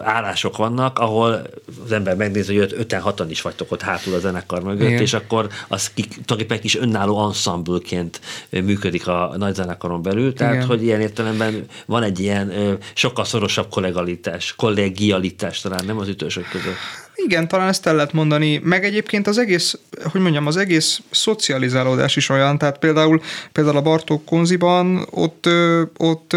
állások 0.00 0.56
vannak, 0.56 0.98
ahol 0.98 1.42
az 1.84 1.92
ember 1.92 2.16
megnézi, 2.16 2.58
hogy 2.58 2.74
öten 2.78 3.00
hatan 3.00 3.30
is 3.30 3.42
vagytok 3.42 3.72
ott 3.72 3.82
hátul 3.82 4.14
a 4.14 4.18
zenekar 4.18 4.62
mögött, 4.62 4.88
igen. 4.88 5.00
és 5.00 5.12
akkor 5.12 5.48
az 5.68 5.90
tulajdonképpen 5.94 6.60
kis 6.60 6.76
önálló 6.76 7.10
önálló 7.12 7.26
ensemble-ként 7.26 8.20
működik 8.50 9.06
a 9.06 9.34
nagyzenekaron 9.36 10.02
belül, 10.02 10.32
tehát 10.32 10.54
Igen. 10.54 10.66
hogy 10.66 10.82
ilyen 10.82 11.00
értelemben 11.00 11.66
van 11.86 12.02
egy 12.02 12.20
ilyen 12.20 12.78
sokkal 12.94 13.24
szorosabb 13.24 13.68
kollegalitás, 13.70 14.54
kollegialitás 14.56 15.60
talán, 15.60 15.84
nem 15.84 15.98
az 15.98 16.08
ütősök 16.08 16.48
között. 16.48 16.76
Igen, 17.14 17.48
talán 17.48 17.68
ezt 17.68 17.86
el 17.86 17.94
lehet 17.94 18.12
mondani, 18.12 18.60
meg 18.64 18.84
egyébként 18.84 19.26
az 19.26 19.38
egész, 19.38 19.78
hogy 20.04 20.20
mondjam, 20.20 20.46
az 20.46 20.56
egész 20.56 21.00
szocializálódás 21.10 22.16
is 22.16 22.28
olyan, 22.28 22.58
tehát 22.58 22.78
például, 22.78 23.20
például 23.52 23.76
a 23.76 23.82
Bartók 23.82 24.24
Konziban 24.24 25.06
ott, 25.10 25.48
ott 25.96 26.36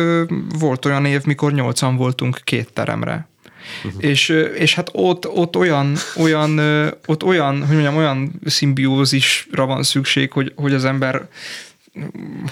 volt 0.59 0.86
olyan 0.86 1.05
év, 1.05 1.23
mikor 1.23 1.53
nyolcan 1.53 1.95
voltunk 1.95 2.39
két 2.43 2.73
teremre. 2.73 3.28
Uh-huh. 3.86 4.03
És, 4.03 4.30
és 4.56 4.74
hát 4.74 4.89
ott, 4.91 5.28
ott 5.28 5.56
olyan, 5.56 5.95
olyan, 6.18 6.60
ott 7.06 7.24
olyan, 7.24 7.66
hogy 7.66 7.74
mondjam, 7.74 7.95
olyan 7.95 8.41
szimbiózisra 8.45 9.66
van 9.66 9.84
szükség, 9.84 10.32
hogy, 10.32 10.53
hogy 10.56 10.74
az 10.74 10.86
ember 10.86 11.28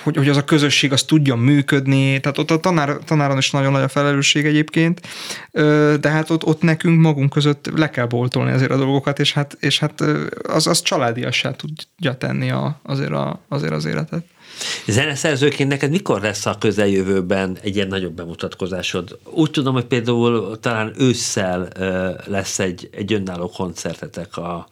hogy, 0.04 0.18
hogy 0.18 0.30
az 0.30 0.38
a 0.38 0.44
közösség 0.44 0.92
az 0.92 1.04
tudjon 1.04 1.40
működni, 1.40 2.20
tehát 2.20 2.38
ott 2.38 2.52
a 2.52 2.60
tanár, 2.60 2.98
tanáron 3.06 3.38
is 3.38 3.52
nagyon 3.52 3.72
nagy 3.72 3.84
a 3.84 3.88
felelősség 3.88 4.46
egyébként, 4.46 5.02
de 6.00 6.10
hát 6.10 6.30
ott, 6.30 6.44
ott 6.44 6.62
nekünk 6.62 7.02
magunk 7.02 7.30
között 7.30 7.70
le 7.76 7.90
kell 7.90 8.06
boltolni 8.06 8.52
azért 8.52 8.72
a 8.72 8.78
dolgokat, 8.78 9.20
és 9.20 9.34
hát, 9.34 9.58
és 9.60 9.80
hát 9.80 10.04
az, 10.44 10.68
az 10.68 10.82
családiassá 10.82 11.52
tudja 11.52 12.18
tenni 12.18 12.52
a, 12.52 12.80
azért, 12.84 13.12
a, 13.12 13.40
azért 13.48 13.74
az 13.74 13.86
életet. 13.86 14.24
Zeneszerzőként 14.88 15.70
neked 15.70 15.90
mikor 15.90 16.22
lesz 16.22 16.46
a 16.46 16.58
közeljövőben 16.58 17.58
egy 17.62 17.76
ilyen 17.76 17.88
nagyobb 17.88 18.14
bemutatkozásod? 18.14 19.18
Úgy 19.24 19.52
tudom, 19.52 19.74
hogy 19.74 19.86
például 19.86 20.60
talán 20.60 20.94
ősszel 20.98 21.68
lesz 22.26 22.60
egy, 22.60 22.90
egy 22.92 23.14
önálló 23.14 23.50
koncertetek 23.50 24.38
a, 24.38 24.68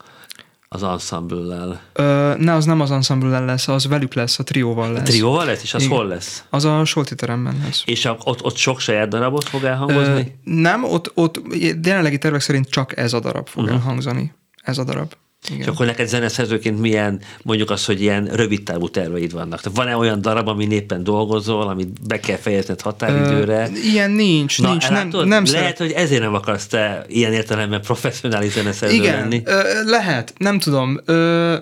az 0.67 0.84
ensemble-lel. 0.84 1.82
Ö, 1.93 2.34
ne, 2.38 2.53
az 2.53 2.65
nem 2.65 2.82
az 2.82 2.91
ensemble 2.91 3.39
lesz, 3.39 3.67
az 3.67 3.88
velük 3.88 4.13
lesz, 4.13 4.39
a 4.39 4.43
trióval 4.43 4.91
lesz. 4.91 5.09
Trióval 5.09 5.45
lesz, 5.45 5.63
és 5.63 5.73
az 5.73 5.84
Igen. 5.84 5.97
hol 5.97 6.07
lesz? 6.07 6.43
Az 6.49 6.65
a 6.65 6.86
Solti 6.86 7.15
teremben 7.15 7.61
lesz. 7.63 7.84
És 7.86 8.05
a, 8.05 8.17
ott, 8.23 8.43
ott 8.43 8.55
sok 8.55 8.79
saját 8.79 9.07
darabot 9.07 9.43
fog 9.43 9.63
elhangozni? 9.63 10.38
Ö, 10.45 10.51
nem, 10.51 10.84
ott, 10.84 11.11
ott 11.13 11.41
jelenlegi 11.84 12.17
tervek 12.17 12.41
szerint 12.41 12.69
csak 12.69 12.97
ez 12.97 13.13
a 13.13 13.19
darab 13.19 13.47
fog 13.47 13.63
uh-huh. 13.63 13.77
elhangzani. 13.79 14.34
Ez 14.61 14.77
a 14.77 14.84
darab. 14.84 15.13
Igen. 15.49 15.61
És 15.61 15.67
akkor 15.67 15.85
neked 15.85 16.07
zeneszerzőként 16.07 16.79
milyen, 16.79 17.21
mondjuk 17.41 17.69
az, 17.69 17.85
hogy 17.85 18.01
ilyen 18.01 18.25
rövid 18.25 18.63
távú 18.63 18.89
terveid 18.89 19.31
vannak? 19.31 19.61
Tehát 19.61 19.77
van-e 19.77 19.95
olyan 19.95 20.21
darab, 20.21 20.47
ami 20.47 20.67
éppen 20.69 21.03
dolgozol, 21.03 21.67
amit 21.67 22.07
be 22.07 22.19
kell 22.19 22.37
fejezned 22.37 22.81
határidőre? 22.81 23.69
Ö, 23.73 23.77
ilyen 23.91 24.11
nincs, 24.11 24.61
nincs. 24.61 24.89
Nem, 24.89 25.07
nem 25.07 25.27
Lehet, 25.29 25.47
szeret... 25.47 25.77
hogy 25.77 25.91
ezért 25.91 26.21
nem 26.21 26.33
akarsz 26.33 26.67
te 26.67 27.05
ilyen 27.07 27.33
értelemben 27.33 27.81
professzionális 27.81 28.51
zeneszerző 28.51 28.95
Igen, 28.95 29.19
lenni. 29.19 29.41
ö, 29.45 29.83
lehet, 29.83 30.33
nem 30.37 30.59
tudom. 30.59 30.99
Ö, 31.05 31.55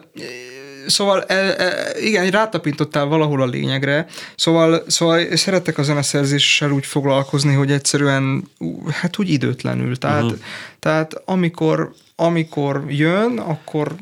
Szóval 0.87 1.23
e, 1.23 1.33
e, 1.35 1.99
igen, 2.01 2.29
rátapintottál 2.29 3.05
valahol 3.05 3.41
a 3.41 3.45
lényegre, 3.45 4.05
szóval, 4.35 4.83
szóval 4.87 5.35
szeretek 5.35 5.77
a 5.77 5.83
zeneszerzéssel 5.83 6.71
úgy 6.71 6.85
foglalkozni, 6.85 7.53
hogy 7.53 7.71
egyszerűen 7.71 8.49
hát 8.91 9.19
úgy 9.19 9.29
időtlenül. 9.29 9.97
Tehát, 9.97 10.23
uh-huh. 10.23 10.39
tehát 10.79 11.21
amikor, 11.25 11.93
amikor 12.19 12.83
jön, 12.87 13.37
akkor 13.37 13.95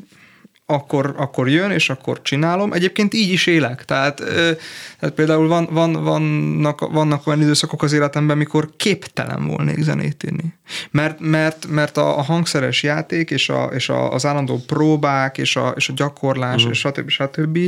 akkor, 0.70 1.14
akkor 1.16 1.48
jön, 1.48 1.70
és 1.70 1.90
akkor 1.90 2.22
csinálom. 2.22 2.72
Egyébként 2.72 3.14
így 3.14 3.30
is 3.30 3.46
élek. 3.46 3.84
Tehát, 3.84 4.20
ö, 4.20 4.50
tehát 4.98 5.14
például 5.14 5.48
van, 5.48 5.68
van, 5.70 5.92
vannak, 5.92 6.80
vannak 6.80 7.26
olyan 7.26 7.40
időszakok 7.40 7.82
az 7.82 7.92
életemben, 7.92 8.36
mikor 8.36 8.70
képtelen 8.76 9.46
volnék 9.46 9.82
zenét 9.82 10.24
írni. 10.24 10.54
Mert, 10.90 11.20
mert, 11.20 11.66
mert 11.66 11.96
a, 11.96 12.18
a 12.18 12.22
hangszeres 12.22 12.82
játék, 12.82 13.30
és, 13.30 13.48
a, 13.48 13.64
és 13.64 13.88
a, 13.88 14.12
az 14.12 14.26
állandó 14.26 14.60
próbák, 14.66 15.38
és 15.38 15.56
a, 15.56 15.72
és 15.76 15.88
a 15.88 15.92
gyakorlás, 15.96 16.54
uh-huh. 16.54 16.70
és 16.70 16.78
stb. 16.78 17.08
stb. 17.08 17.58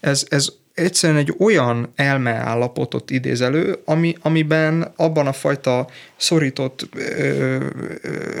Ez, 0.00 0.26
ez 0.28 0.48
egyszerűen 0.74 1.18
egy 1.18 1.34
olyan 1.38 1.92
elmeállapotot 1.94 3.10
idéz 3.10 3.40
elő, 3.40 3.78
ami, 3.84 4.16
amiben 4.20 4.92
abban 4.96 5.26
a 5.26 5.32
fajta 5.32 5.86
szorított, 6.16 6.88
ö, 6.92 7.64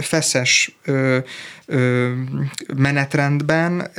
feszes 0.00 0.76
ö, 0.84 1.18
ö, 1.66 2.12
menetrendben 2.76 3.90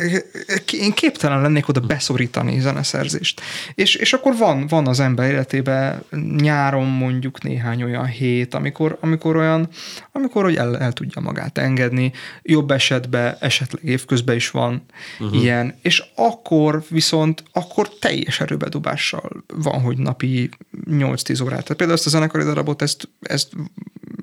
én 0.72 0.92
képtelen 0.92 1.42
lennék 1.42 1.68
oda 1.68 1.80
beszorítani 1.80 2.60
zeneszerzést. 2.60 3.42
És, 3.74 3.96
és 3.96 4.14
akkor 4.14 4.38
van, 4.38 4.68
van 4.68 4.88
az 4.88 5.00
ember 5.00 5.32
életében 5.32 6.04
nyáron 6.38 6.88
mondjuk 6.88 7.44
néhány 7.44 7.84
olyan 7.84 8.06
hét, 8.06 8.54
amikor, 8.54 8.98
amikor 9.02 9.36
olyan, 9.36 9.68
amikor 10.12 10.44
hogy 10.44 10.56
el, 10.56 10.78
el 10.78 10.94
tudja 10.94 11.22
magát 11.22 11.58
engedni, 11.58 12.12
jobb 12.42 12.72
esetben 12.72 13.38
esetleg 13.40 13.84
évközben 13.84 14.36
is 14.36 14.50
van 14.50 14.86
uh-huh. 15.20 15.42
ilyen, 15.42 15.76
és 15.82 16.04
akkor 16.16 16.84
viszont 16.90 17.44
akkor 17.52 17.90
teljes 18.00 18.25
erőbedobással 18.40 19.44
van, 19.48 19.82
hogy 19.82 19.98
napi 19.98 20.50
8-10 20.90 21.44
órát. 21.44 21.62
Tehát 21.62 21.78
például 21.78 21.98
ezt 21.98 22.06
a 22.06 22.10
zenekari 22.10 22.44
darabot, 22.44 22.82
ezt, 22.82 23.10
ezt 23.20 23.54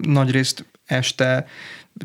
nagyrészt 0.01 0.65
este 0.87 1.47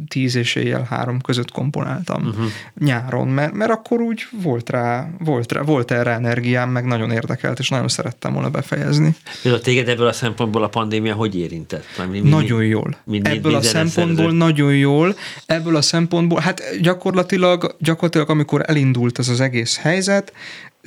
10 0.08 0.36
és 0.36 0.56
éjjel 0.56 0.84
három 0.90 1.22
között 1.22 1.52
komponáltam 1.52 2.28
uh-huh. 2.28 2.46
nyáron, 2.80 3.28
mert, 3.28 3.54
mert 3.54 3.72
akkor 3.72 4.02
úgy 4.02 4.28
volt 4.42 4.70
rá, 4.70 5.10
volt 5.20 5.52
rá, 5.52 5.62
volt 5.62 5.92
erre 5.92 6.12
energiám, 6.12 6.70
meg 6.70 6.86
nagyon 6.86 7.12
érdekelt, 7.12 7.60
és 7.60 7.70
nagyon 7.70 7.88
szerettem 7.88 8.34
volna 8.34 8.50
befejezni. 8.50 9.16
Például 9.42 9.64
téged 9.64 9.90
ebből 9.90 10.08
a 10.08 10.12
szempontból 10.12 10.64
a 10.64 10.68
pandémia 10.68 11.14
hogy 11.14 11.38
érintett? 11.38 11.86
Már 11.98 12.08
mi, 12.08 12.20
mi, 12.20 12.30
nagyon 12.30 12.64
jól. 12.64 12.98
mi- 13.04 13.20
mi- 13.20 13.30
ebből 13.30 13.56
a 13.56 13.62
szempontból 13.62 14.32
nagyon 14.32 14.76
jól. 14.76 15.16
Ebből 15.46 15.76
a 15.76 15.82
szempontból, 15.82 16.40
hát 16.40 16.62
gyakorlatilag, 16.82 17.76
gyakorlatilag 17.80 18.30
amikor 18.30 18.64
elindult 18.66 19.20
ez 19.20 19.30
az 19.30 19.42
egész 19.42 19.78
helyzet, 19.78 20.34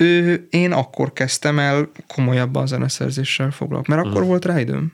ő, 0.01 0.47
én 0.49 0.71
akkor 0.71 1.13
kezdtem 1.13 1.59
el 1.59 1.89
komolyabban 2.07 2.63
a 2.63 2.65
zeneszerzéssel 2.65 3.51
foglalkozni, 3.51 3.95
mert 3.95 4.07
akkor 4.07 4.23
volt 4.23 4.45
rá 4.45 4.59
időm. 4.59 4.93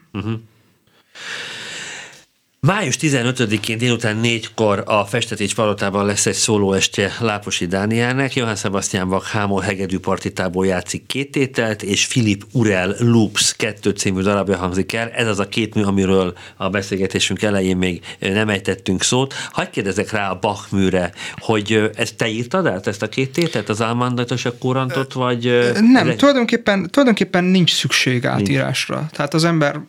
Május 2.67 2.97
15-én 3.01 3.77
délután 3.77 4.17
négykor 4.17 4.83
a 4.85 5.05
Festetés 5.05 5.53
Palotában 5.53 6.05
lesz 6.05 6.25
egy 6.25 6.33
szólóestje 6.33 7.11
Láposi 7.19 7.65
Dánielnek. 7.65 8.35
Johann 8.35 8.55
Sebastian 8.55 9.09
Bach 9.09 9.25
Hámol 9.25 9.61
hegedű 9.61 9.99
partitából 9.99 10.65
játszik 10.65 11.05
két 11.05 11.31
tételt, 11.31 11.83
és 11.83 12.07
Philip 12.07 12.43
Urel 12.51 12.95
Loops 12.99 13.55
kettő 13.55 13.89
című 13.89 14.21
darabja 14.21 14.57
hangzik 14.57 14.93
el. 14.93 15.09
Ez 15.09 15.27
az 15.27 15.39
a 15.39 15.47
két 15.47 15.75
mű, 15.75 15.81
amiről 15.81 16.33
a 16.57 16.69
beszélgetésünk 16.69 17.41
elején 17.41 17.77
még 17.77 18.01
nem 18.19 18.49
ejtettünk 18.49 19.03
szót. 19.03 19.33
Hagyj 19.51 19.69
kérdezek 19.69 20.11
rá 20.11 20.29
a 20.29 20.37
Bach 20.41 20.73
műre, 20.73 21.11
hogy 21.35 21.89
ezt 21.95 22.15
te 22.15 22.27
írtad 22.27 22.65
át, 22.65 22.87
ezt 22.87 23.01
a 23.01 23.09
két 23.09 23.31
tételt, 23.31 23.69
az 23.69 23.81
Almandat 23.81 24.31
és 24.31 24.45
a 24.45 24.57
Kurantot, 24.57 25.13
vagy... 25.13 25.71
Nem, 25.91 26.09
ez- 26.09 26.15
tulajdonképpen, 26.15 26.89
tulajdonképpen 26.91 27.43
nincs 27.43 27.73
szükség 27.73 28.25
átírásra. 28.25 29.07
Tehát 29.11 29.33
az 29.33 29.43
ember, 29.43 29.79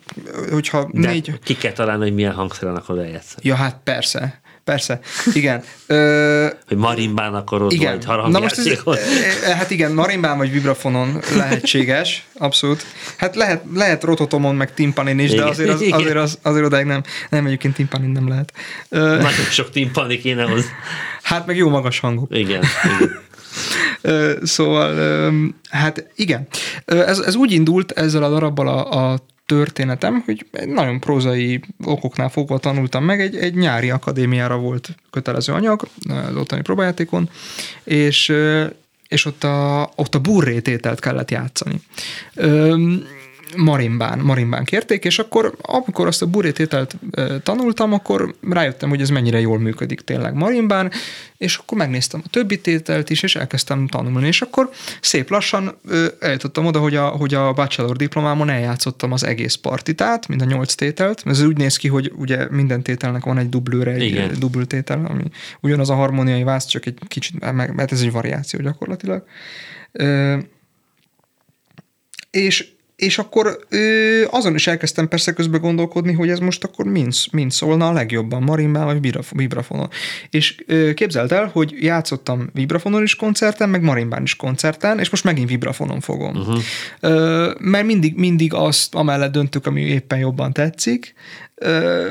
hogyha 0.51 0.91
de 0.93 1.09
négy... 1.09 1.39
ki 1.45 1.57
kell 1.57 1.72
találni, 1.72 2.03
hogy 2.03 2.14
milyen 2.14 2.33
hangszeren 2.69 2.77
akarod 2.77 3.05
eljátszani. 3.05 3.49
Ja, 3.49 3.55
hát 3.55 3.77
persze. 3.85 4.41
Persze, 4.64 5.01
igen. 5.33 5.62
Ö, 5.87 6.47
Hogy 6.66 6.77
marimbán 6.77 7.35
akarod, 7.35 7.73
igen. 7.73 7.99
vagy 8.07 8.31
Na 8.31 8.39
most 8.41 8.59
ez, 8.59 8.64
harangjátékon. 8.64 8.97
e, 9.51 9.55
hát 9.55 9.71
igen, 9.71 9.93
marimbán 9.93 10.39
vagy 10.39 10.51
vibrafonon 10.53 11.21
lehetséges, 11.37 12.27
abszolút. 12.35 12.85
Hát 13.16 13.37
lehet, 13.37 13.62
lehet 13.75 14.05
rototomon, 14.05 14.55
meg 14.55 14.75
timpanin 14.75 15.19
is, 15.19 15.29
de 15.31 15.35
Igen. 15.35 15.49
azért, 15.49 15.71
az, 15.71 15.85
azért, 15.91 16.16
az, 16.16 16.39
azért 16.43 16.64
odáig 16.64 16.87
nem, 16.87 17.03
nem 17.31 17.47
egyébként 17.47 17.75
timpanin 17.75 18.11
nem 18.11 18.29
lehet. 18.29 18.53
Ö, 18.89 18.99
Nagyon 19.16 19.45
sok 19.51 19.71
timpani 19.71 20.19
kéne 20.19 20.43
hozzá. 20.43 20.69
hát 21.23 21.47
meg 21.47 21.57
jó 21.57 21.69
magas 21.69 21.99
hangok. 21.99 22.37
Igen, 22.37 22.62
igen. 22.85 23.21
Ö, 24.01 24.33
Szóval, 24.43 25.31
hát 25.71 26.07
igen. 26.16 26.47
Ez, 26.85 27.19
ez 27.19 27.35
úgy 27.35 27.53
indult 27.53 27.91
ezzel 27.93 28.23
a 28.23 28.29
darabbal 28.31 28.69
a, 28.69 29.12
a 29.12 29.19
történetem, 29.49 30.23
hogy 30.25 30.47
egy 30.53 30.69
nagyon 30.69 31.01
prózai 31.01 31.61
okoknál 31.85 32.29
fogva 32.29 32.59
tanultam 32.59 33.05
meg, 33.05 33.21
egy, 33.21 33.37
egy 33.37 33.55
nyári 33.55 33.91
akadémiára 33.91 34.57
volt 34.57 34.89
kötelező 35.11 35.53
anyag 35.53 35.89
az 36.09 36.37
ottani 36.37 36.63
próbajátékon, 36.63 37.31
és, 37.85 38.33
és 39.09 39.25
ott 39.25 39.45
a, 39.45 39.91
ott 39.97 40.15
a 40.15 40.21
burrétételt 40.21 41.01
kellett 41.01 41.31
játszani. 41.31 41.81
Öm, 42.35 43.07
marimbán, 43.57 44.19
marimbán 44.19 44.65
kérték, 44.65 45.05
és 45.05 45.19
akkor 45.19 45.55
amikor 45.63 46.07
azt 46.07 46.23
a 46.23 46.27
burrétételt 46.27 46.97
ö, 47.11 47.37
tanultam, 47.43 47.93
akkor 47.93 48.35
rájöttem, 48.51 48.89
hogy 48.89 49.01
ez 49.01 49.09
mennyire 49.09 49.41
jól 49.41 49.59
működik 49.59 50.01
tényleg 50.01 50.35
marimbán, 50.35 50.91
és 51.37 51.57
akkor 51.57 51.79
megnéztem 51.79 52.21
a 52.25 52.29
többi 52.29 52.61
tételt 52.61 53.11
is, 53.11 53.23
és 53.23 53.37
elkezdtem 53.37 53.87
tanulni, 53.87 54.27
és 54.27 54.43
akkor 54.43 54.71
szép 55.01 55.31
lassan 55.31 55.79
eljutottam 56.21 56.67
oda, 56.67 56.79
hogy 56.79 56.97
a, 56.97 57.07
hogy 57.07 57.35
a 57.35 57.53
bachelor 57.53 57.97
diplomámon 57.97 58.49
eljátszottam 58.49 59.13
az 59.13 59.25
egész 59.25 59.55
partitát, 59.55 60.29
mind 60.29 60.43
a 60.43 60.45
nyolc 60.45 60.75
tételt, 60.75 61.23
ez 61.27 61.43
úgy 61.43 61.57
néz 61.57 61.77
ki, 61.77 61.89
hogy 61.89 62.13
ugye 62.17 62.47
minden 62.51 62.83
tételnek 62.83 63.25
van 63.25 63.39
egy 63.39 63.49
dublőre, 63.49 63.91
egy 63.91 64.03
Igen. 64.03 65.05
ami 65.05 65.25
ugyanaz 65.61 65.91
a 65.91 65.95
harmóniai 65.95 66.43
vász, 66.43 66.67
csak 66.67 66.87
egy 66.87 66.99
kicsit, 67.09 67.53
meg- 67.53 67.75
mert 67.75 67.93
ez 67.93 68.01
egy 68.01 68.13
variáció 68.13 68.61
gyakorlatilag. 68.61 69.25
És 72.31 72.77
és 72.99 73.19
akkor 73.19 73.59
ö, 73.69 74.25
azon 74.31 74.55
is 74.55 74.67
elkezdtem 74.67 75.09
persze 75.09 75.33
közben 75.33 75.61
gondolkodni, 75.61 76.13
hogy 76.13 76.29
ez 76.29 76.39
most 76.39 76.65
akkor 76.65 76.85
mind, 76.85 77.13
mind 77.33 77.51
szólna 77.51 77.89
a 77.89 77.93
legjobban, 77.93 78.43
marimbán 78.43 78.85
vagy 78.85 79.25
vibrafonon. 79.33 79.89
És 80.31 80.63
ö, 80.67 80.95
képzeld 80.95 81.33
el, 81.33 81.51
hogy 81.53 81.75
játszottam 81.81 82.51
vibrafonon 82.53 83.03
is 83.03 83.15
koncerten, 83.15 83.69
meg 83.69 83.83
marimbán 83.83 84.23
is 84.23 84.37
koncerten, 84.37 84.99
és 84.99 85.11
most 85.11 85.25
megint 85.25 85.49
vibrafonon 85.49 86.01
fogom. 86.01 86.37
Uh-huh. 86.37 86.59
Ö, 87.01 87.51
mert 87.59 87.87
mindig, 87.87 88.17
mindig 88.17 88.55
azt 88.55 88.95
amellett 88.95 89.33
döntök, 89.33 89.67
ami 89.67 89.81
éppen 89.81 90.19
jobban 90.19 90.53
tetszik, 90.53 91.15
ö, 91.55 92.09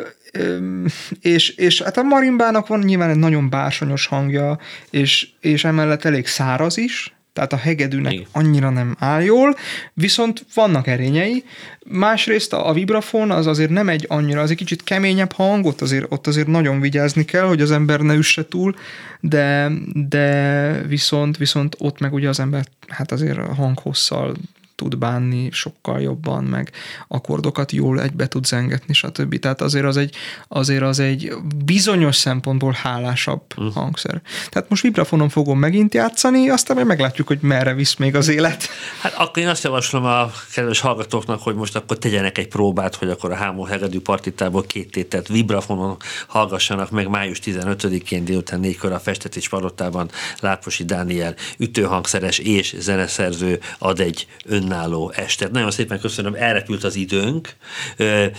és, 1.22 1.50
és 1.50 1.82
hát 1.82 1.98
a 1.98 2.04
marimbának 2.04 2.68
van 2.68 2.80
nyilván 2.80 3.10
egy 3.10 3.18
nagyon 3.18 3.50
bársonyos 3.50 4.06
hangja, 4.06 4.60
és, 4.90 5.28
és 5.40 5.64
emellett 5.64 6.06
elég 6.06 6.28
száraz 6.28 6.78
is, 6.78 7.17
tehát 7.38 7.54
a 7.54 7.58
hegedűnek 7.58 8.14
Igen. 8.14 8.26
annyira 8.32 8.70
nem 8.70 8.96
áll 9.00 9.22
jól, 9.22 9.56
viszont 9.94 10.46
vannak 10.54 10.88
erényei. 10.88 11.44
Másrészt 11.86 12.54
a, 12.54 12.70
a 12.70 12.74
vibrafon 12.74 13.32
az 13.32 13.48
azért 13.48 13.70
nem 13.70 13.90
egy 13.90 14.06
annyira, 14.10 14.42
az 14.42 14.50
egy 14.50 14.58
kicsit 14.58 14.84
keményebb 14.84 15.32
hang, 15.32 15.66
ott 15.66 15.82
azért, 15.82 16.06
ott 16.10 16.28
azért 16.28 16.48
nagyon 16.48 16.80
vigyázni 16.80 17.26
kell, 17.26 17.46
hogy 17.46 17.62
az 17.62 17.72
ember 17.72 18.00
ne 18.00 18.14
üsse 18.14 18.48
túl, 18.48 18.76
de, 19.20 19.72
de 19.94 20.72
viszont, 20.88 21.38
viszont 21.38 21.76
ott 21.80 22.00
meg 22.00 22.14
ugye 22.14 22.30
az 22.30 22.40
ember 22.40 22.66
hát 22.88 23.12
azért 23.12 23.38
a 23.38 23.54
hanghosszal 23.54 24.36
tud 24.78 24.98
bánni 24.98 25.50
sokkal 25.52 26.02
jobban, 26.02 26.44
meg 26.44 26.72
akkordokat 27.08 27.72
jól 27.72 28.02
egybe 28.02 28.28
tud 28.28 28.46
zengetni, 28.46 28.94
stb. 28.94 29.40
Tehát 29.40 29.62
azért 29.62 29.86
az 29.86 29.98
egy, 29.98 30.16
azért 30.48 30.82
az 30.82 31.00
egy 31.00 31.34
bizonyos 31.66 32.16
szempontból 32.16 32.72
hálásabb 32.72 33.42
uh. 33.56 33.74
hangszer. 33.74 34.22
Tehát 34.50 34.70
most 34.70 34.82
vibrafonon 34.82 35.30
fogom 35.30 35.60
megint 35.60 35.94
játszani, 35.94 36.50
aztán 36.50 36.76
majd 36.76 36.88
meglátjuk, 36.88 37.28
hogy 37.28 37.40
merre 37.42 37.74
visz 37.74 37.96
még 37.96 38.16
az 38.16 38.28
élet. 38.28 38.68
Hát 39.02 39.14
akkor 39.14 39.44
én 39.44 39.50
azt 39.50 39.64
javaslom 39.64 40.06
a 40.06 40.32
kedves 40.54 40.80
hallgatóknak, 40.80 41.42
hogy 41.42 41.56
most 41.56 41.76
akkor 41.76 41.98
tegyenek 41.98 42.38
egy 42.38 42.48
próbát, 42.48 42.96
hogy 42.96 43.10
akkor 43.10 43.32
a 43.32 43.36
Hámó 43.36 43.64
Hegedű 43.64 44.00
partitából 44.00 44.64
két 44.64 44.92
tételt 44.92 45.28
vibrafonon 45.28 45.98
hallgassanak 46.28 46.92
meg 46.92 47.08
május 47.08 47.40
15-én 47.44 48.26
délután 48.26 48.60
négykor 48.60 48.92
a 48.92 49.00
Festetics 49.00 49.50
Palotában 49.50 50.10
Láposi 50.40 50.86
Dániel 50.86 51.36
ütőhangszeres 51.58 52.38
és 52.38 52.76
zeneszerző 52.80 53.60
ad 53.80 54.00
egy 54.00 54.28
ön 54.46 54.67
önálló 54.68 55.12
estet. 55.16 55.52
Nagyon 55.52 55.72
szépen 55.72 56.00
köszönöm, 56.00 56.34
elrepült 56.34 56.84
az 56.84 56.96
időnk. 56.96 57.56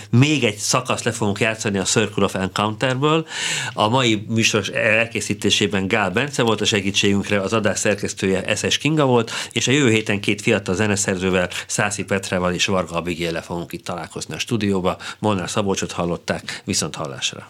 Még 0.09 0.43
egy 0.43 0.55
szakasz 0.55 1.03
le 1.03 1.11
fogunk 1.11 1.39
játszani 1.39 1.77
a 1.77 1.83
Circle 1.83 2.23
of 2.23 2.35
Encounterből. 2.35 3.27
A 3.73 3.89
mai 3.89 4.25
műsor 4.27 4.75
elkészítésében 4.75 5.87
Gál 5.87 6.09
Bence 6.09 6.43
volt 6.43 6.61
a 6.61 6.65
segítségünkre, 6.65 7.41
az 7.41 7.53
adás 7.53 7.79
szerkesztője 7.79 8.55
SS 8.55 8.77
Kinga 8.77 9.05
volt, 9.05 9.31
és 9.51 9.67
a 9.67 9.71
jövő 9.71 9.89
héten 9.89 10.19
két 10.19 10.41
fiatal 10.41 10.75
zeneszerzővel, 10.75 11.49
Szászi 11.67 12.03
Petrával 12.03 12.53
és 12.53 12.65
Varga 12.65 12.95
Abigéle 12.95 13.41
fogunk 13.41 13.73
itt 13.73 13.83
találkozni 13.83 14.33
a 14.33 14.39
stúdióba. 14.39 14.97
Molnár 15.19 15.49
Szabolcsot 15.49 15.91
hallották, 15.91 16.61
viszont 16.65 16.95
hallásra. 16.95 17.49